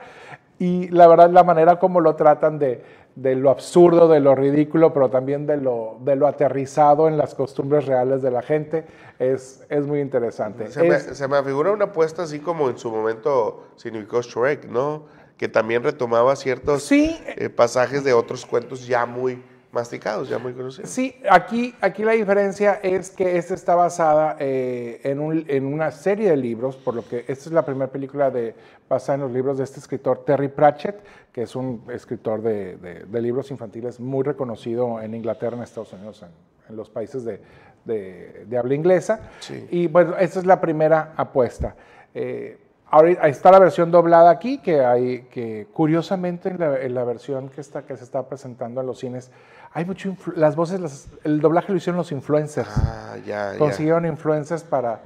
[0.60, 2.84] Y la verdad, la manera como lo tratan de,
[3.16, 7.36] de lo absurdo, de lo ridículo, pero también de lo, de lo aterrizado en las
[7.36, 8.86] costumbres reales de la gente,
[9.20, 10.68] es, es muy interesante.
[10.68, 15.06] Se me, se me figura una apuesta así como en su momento significó Shrek, ¿no?
[15.38, 20.89] Que también retomaba ciertos eh, pasajes de otros cuentos ya muy masticados, ya muy conocidos.
[20.89, 25.91] Sí, aquí, aquí la diferencia es que esta está basada eh, en, un- en una
[25.91, 28.53] serie de libros, por lo que esta es la primera película de,
[28.89, 30.99] basada en los libros de este escritor Terry Pratchett,
[31.32, 35.93] que es un escritor de, de- de libros infantiles muy reconocido en Inglaterra, en Estados
[35.93, 36.30] Unidos, en,
[36.69, 37.39] en los países de,
[37.86, 39.30] de- habla inglesa.
[39.69, 41.76] Y bueno, esta es la primera apuesta.
[42.13, 42.57] Eh,
[42.89, 47.47] ahorita está la versión doblada aquí, que hay, que curiosamente en la, en la versión
[47.47, 49.32] que, está, que se está presentando en los cines,
[49.74, 52.69] hay mucho, las voces, las- el doblaje lo hicieron los influencers.
[52.78, 53.57] Ah, ya, ya.
[53.59, 54.99] Consiguieron influencers para,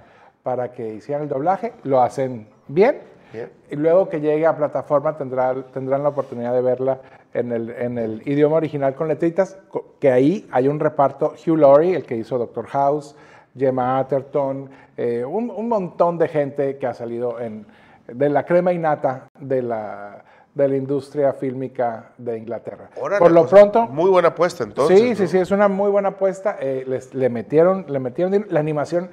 [0.43, 2.99] para que hicieran el doblaje, lo hacen bien.
[3.33, 3.49] Bien.
[3.69, 6.99] Y luego que llegue a plataforma tendrá, tendrán la oportunidad de verla
[7.33, 9.57] en el, en el idioma original con letritas,
[9.99, 13.15] que ahí hay un reparto, Hugh Laurie, el que hizo Doctor House,
[13.57, 17.65] Gemma Atherton, eh, un, un montón de gente que ha salido en,
[18.07, 20.23] de la crema innata de la,
[20.55, 22.89] de la industria fílmica de Inglaterra.
[22.99, 24.97] Órale, Por lo pues, pronto, Muy buena apuesta entonces.
[24.97, 25.15] sí, ¿no?
[25.15, 26.55] sí, sí, es una muy buena apuesta.
[26.59, 29.09] Eh, les- le metieron, le metieron la animación.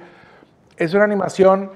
[0.77, 1.69] Es una animación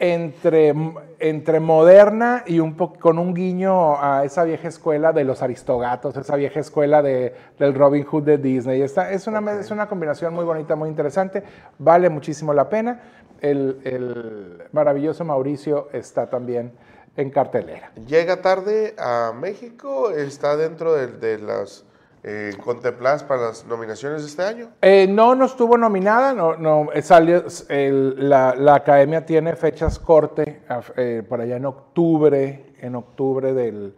[0.00, 0.74] entre,
[1.20, 6.16] entre moderna y un po- con un guiño a esa vieja escuela de los aristogatos,
[6.16, 8.82] esa vieja escuela de, del Robin Hood de Disney.
[8.82, 11.44] Esta, es, una, es una combinación muy bonita, muy interesante.
[11.78, 13.00] Vale muchísimo la pena.
[13.40, 16.72] El, el maravilloso Mauricio está también
[17.16, 17.92] en cartelera.
[18.06, 21.84] Llega tarde a México, está dentro de, de las
[22.22, 24.70] eh, contempladas para las nominaciones de este año.
[24.80, 29.98] Eh, no, no estuvo nominada, no, no, eh, salió, el- la, la academia tiene fechas
[29.98, 30.62] corte
[30.96, 33.94] eh, por allá en octubre, en octubre del,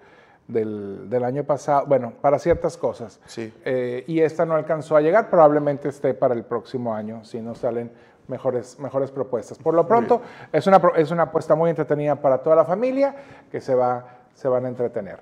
[0.48, 3.20] del, del año pasado, bueno, para ciertas cosas.
[3.26, 3.52] Sí.
[3.64, 7.54] Eh, y esta no alcanzó a llegar, probablemente esté para el próximo año, si no
[7.54, 7.92] salen
[8.28, 9.58] mejores, mejores propuestas.
[9.58, 10.20] Por lo pronto,
[10.52, 13.14] es una, es una apuesta muy entretenida para toda la familia,
[13.50, 14.04] que se, va,
[14.34, 15.20] se van a entretener.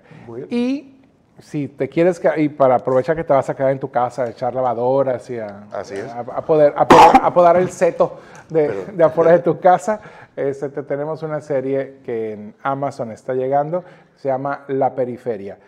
[0.50, 0.90] Y
[1.38, 4.30] si te quieres, y para aprovechar que te vas a quedar en tu casa, a
[4.30, 6.07] echar lavadoras y a, Así es.
[6.07, 10.00] a, a poder, a poder- a podar el seto de, de afuera de tu casa,
[10.36, 13.82] este, te tenemos una serie que en Amazon está llegando,
[14.16, 15.59] se llama La Periferia.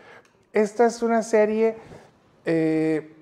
[0.52, 1.76] Esta es una serie,
[2.44, 3.12] eh,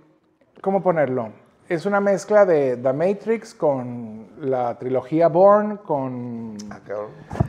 [0.60, 1.30] ¿cómo ponerlo?
[1.66, 6.58] Es una mezcla de The Matrix con la trilogía Bourne, con,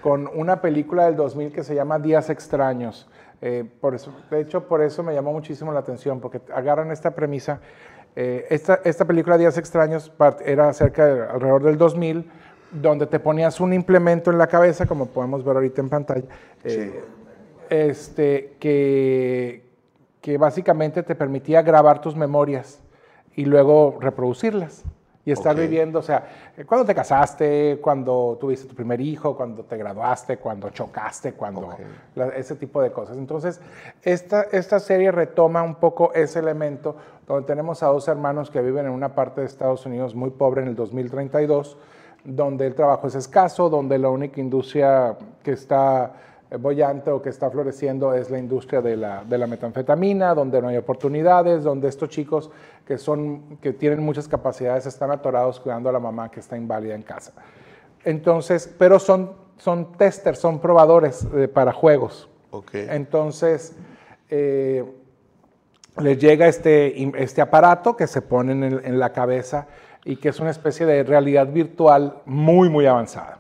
[0.02, 3.10] con una película del 2000 que se llama Días Extraños.
[3.42, 7.12] Eh, por eso, de hecho, por eso me llamó muchísimo la atención, porque agarran esta
[7.12, 7.60] premisa.
[8.16, 10.10] Eh, esta, esta película Días Extraños
[10.46, 12.32] era cerca de alrededor del 2000,
[12.72, 16.26] donde te ponías un implemento en la cabeza, como podemos ver ahorita en pantalla,
[16.64, 17.04] eh,
[17.70, 19.66] este, que,
[20.22, 22.80] que básicamente te permitía grabar tus memorias
[23.36, 24.84] y luego reproducirlas.
[25.28, 29.64] Y estar viviendo, o sea, eh, cuando te casaste, cuando tuviste tu primer hijo, cuando
[29.64, 31.70] te graduaste, cuando chocaste, cuando
[32.14, 33.18] la- ese tipo de cosas.
[33.18, 33.60] Entonces,
[34.04, 38.86] esta, esta serie retoma un poco ese elemento donde tenemos a dos hermanos que viven
[38.86, 41.76] en una parte de Estados Unidos muy pobre en el 2032,
[42.24, 46.14] donde el trabajo es escaso, donde la única industria que está
[46.58, 50.68] bollante o que está floreciendo es la industria de la, de la metanfetamina, donde no
[50.68, 52.52] hay oportunidades, donde estos chicos
[52.86, 56.96] que, son, que tienen muchas capacidades están atorados cuidando a la mamá que está inválida
[56.96, 57.34] en casa.
[58.04, 62.30] Entonces, pero son, son testers, son probadores eh, para juegos.
[62.74, 63.76] Entonces,
[64.30, 64.86] eh,
[66.00, 69.68] les llega este, este aparato que se pone en, la cabeza
[70.04, 73.40] y que es una especie de realidad virtual muy, muy avanzada.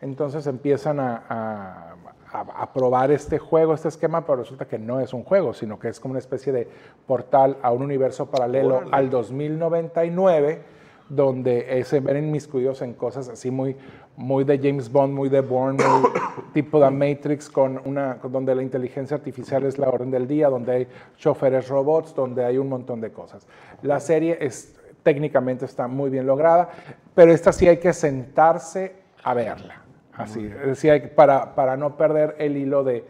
[0.00, 1.91] Entonces empiezan a, a-
[2.32, 5.78] a, a probar este juego, este esquema, pero resulta que no es un juego, sino
[5.78, 6.68] que es como una especie de
[7.06, 8.90] portal a un universo paralelo Órale.
[8.92, 10.62] al 2099,
[11.08, 13.76] donde eh, se ven inmiscuidos en cosas así muy,
[14.16, 16.10] muy de James Bond, muy de Bourne, muy
[16.54, 20.72] tipo de Matrix, con una, donde la inteligencia artificial es la orden del día, donde
[20.72, 23.46] hay choferes robots, donde hay un montón de cosas.
[23.82, 26.70] La serie es, técnicamente está muy bien lograda,
[27.14, 29.81] pero esta sí hay que sentarse a verla.
[30.24, 30.50] Así,
[31.14, 33.04] para, para no perder el hilo de,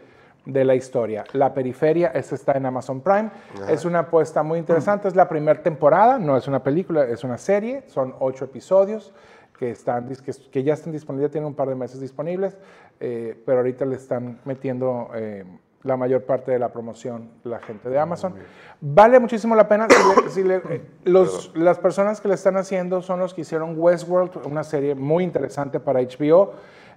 [0.45, 1.23] de la historia.
[1.33, 3.29] La periferia, esta está en Amazon Prime.
[3.61, 3.71] Ajá.
[3.71, 5.07] Es una apuesta muy interesante.
[5.07, 7.83] Es la primera temporada, no es una película, es una serie.
[7.87, 9.13] Son ocho episodios
[9.57, 12.57] que, están, que, que ya están disponibles, ya tienen un par de meses disponibles,
[12.99, 15.45] eh, pero ahorita le están metiendo eh,
[15.83, 18.33] la mayor parte de la promoción la gente de Amazon.
[18.81, 19.87] Vale muchísimo la pena.
[19.89, 23.41] Si le- si le- eh, los, las personas que le están haciendo son los que
[23.41, 26.53] hicieron Westworld, una serie muy interesante para HBO.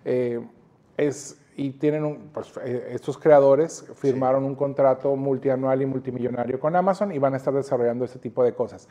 [0.06, 0.40] Eh,
[0.96, 6.74] es, y tienen un- pues, eh, estos creadores firmaron un contrato multianual y multimillonario con
[6.76, 8.88] Amazon y van a estar desarrollando este tipo de cosas.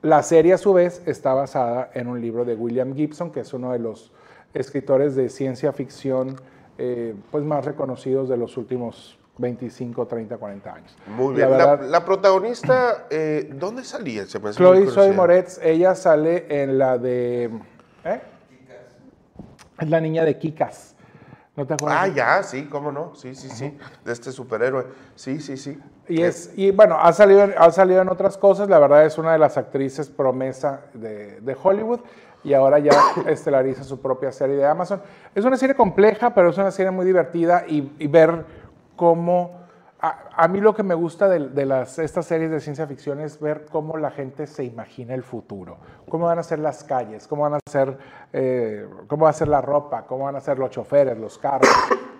[0.00, 3.52] La serie a su vez está basada en un libro de William Gibson, que es
[3.52, 4.12] uno de los
[4.54, 6.36] escritores de ciencia ficción
[6.78, 10.96] eh, pues más reconocidos de los últimos 25, 30, 40 años.
[11.16, 11.50] Muy bien.
[11.50, 14.26] La, verdad- la protagonista, eh, ¿dónde salía?
[14.26, 15.10] Se me Chloe Soy.
[15.12, 17.44] Moretz, ella sale en la de...
[18.04, 18.20] ¿eh?
[19.78, 20.94] Es la niña de Kikas.
[21.56, 22.00] ¿No te acuerdas?
[22.02, 23.14] Ah, ya, sí, cómo no.
[23.14, 23.76] Sí, sí, sí.
[24.04, 24.86] De este superhéroe.
[25.14, 25.80] Sí, sí, sí.
[26.08, 28.68] Y, es, y bueno, ha salido, ha salido en otras cosas.
[28.68, 32.00] La verdad es una de las actrices promesa de, de Hollywood
[32.42, 32.92] y ahora ya
[33.28, 35.00] estelariza su propia serie de Amazon.
[35.34, 38.44] Es una serie compleja, pero es una serie muy divertida y, y ver
[38.96, 39.63] cómo...
[40.06, 43.96] A, mí lo que me gusta de, estas series de ciencia ficción es ver cómo
[43.96, 45.78] la gente se imagina el futuro,
[46.10, 47.96] cómo van a ser las calles, cómo van a ser,
[48.34, 51.70] eh, cómo va a ser la ropa, cómo van a ser los choferes, los carros,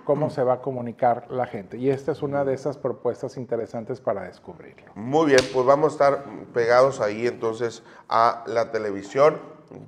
[0.06, 1.76] cómo se va a comunicar la gente.
[1.76, 4.90] Y esta es una de esas propuestas interesantes para descubrirlo.
[4.94, 6.24] Muy bien, pues vamos a estar
[6.54, 9.38] pegados ahí entonces a la televisión,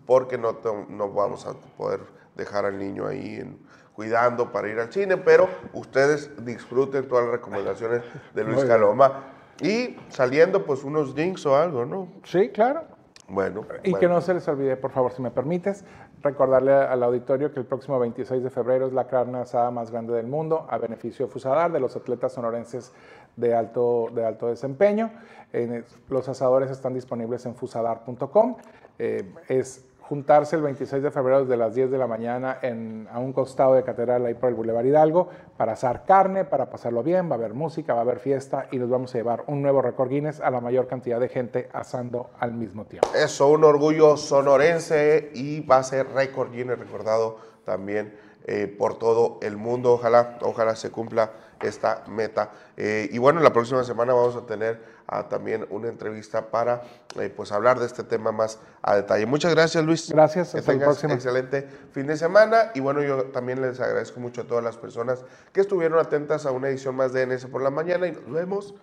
[0.05, 0.59] porque no,
[0.91, 2.01] no vamos a poder
[2.35, 3.66] dejar al niño ahí en-
[3.97, 8.03] cuidando para ir al cine, pero ustedes disfruten todas las recomendaciones
[8.35, 8.63] de Luis.
[8.65, 9.25] Caloma.
[9.63, 12.09] Y saliendo, pues unos drinks o algo, ¿no?
[12.25, 12.83] Sí, claro.
[13.27, 13.63] Bueno.
[13.83, 13.99] Y bueno.
[13.99, 15.83] que no se les olvide, por favor, si me permites,
[16.23, 20.13] recordarle al auditorio que el próximo 26 de febrero es la carne asada más grande
[20.13, 22.93] del mundo a beneficio de Fusadar, de los atletas sonorenses
[23.37, 25.11] de alto, de alto desempeño.
[25.55, 28.57] En- los asadores están disponibles en fusadar.com.
[28.99, 33.19] Eh, es juntarse el 26 de febrero desde las 10 de la mañana en, a
[33.19, 37.29] un costado de Catedral ahí por el Boulevard Hidalgo para asar carne, para pasarlo bien,
[37.29, 39.83] va a haber música, va a haber fiesta y nos vamos a llevar un nuevo
[39.83, 43.09] récord Guinness a la mayor cantidad de gente asando al mismo tiempo.
[43.15, 49.39] Eso, un orgullo sonorense y va a ser récord Guinness recordado también eh, por todo
[49.43, 49.95] el mundo.
[49.95, 52.53] Ojalá, ojalá se cumpla esta meta.
[52.77, 56.83] Eh, y bueno, la próxima semana vamos a tener ah, también una entrevista para
[57.19, 59.27] eh, pues hablar de este tema más a detalle.
[59.27, 60.11] Muchas gracias, Luis.
[60.11, 61.15] Gracias, Que hasta tengas próximo.
[61.15, 62.71] excelente fin de semana.
[62.75, 66.51] Y bueno, yo también les agradezco mucho a todas las personas que estuvieron atentas a
[66.51, 68.75] una edición más de NS por la mañana y nos vemos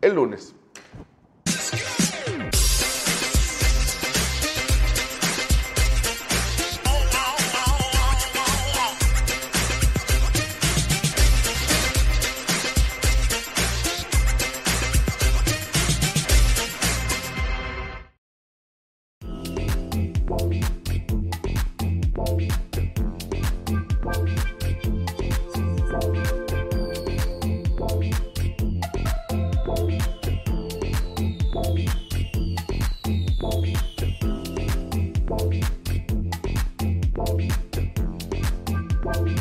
[0.00, 0.54] el lunes.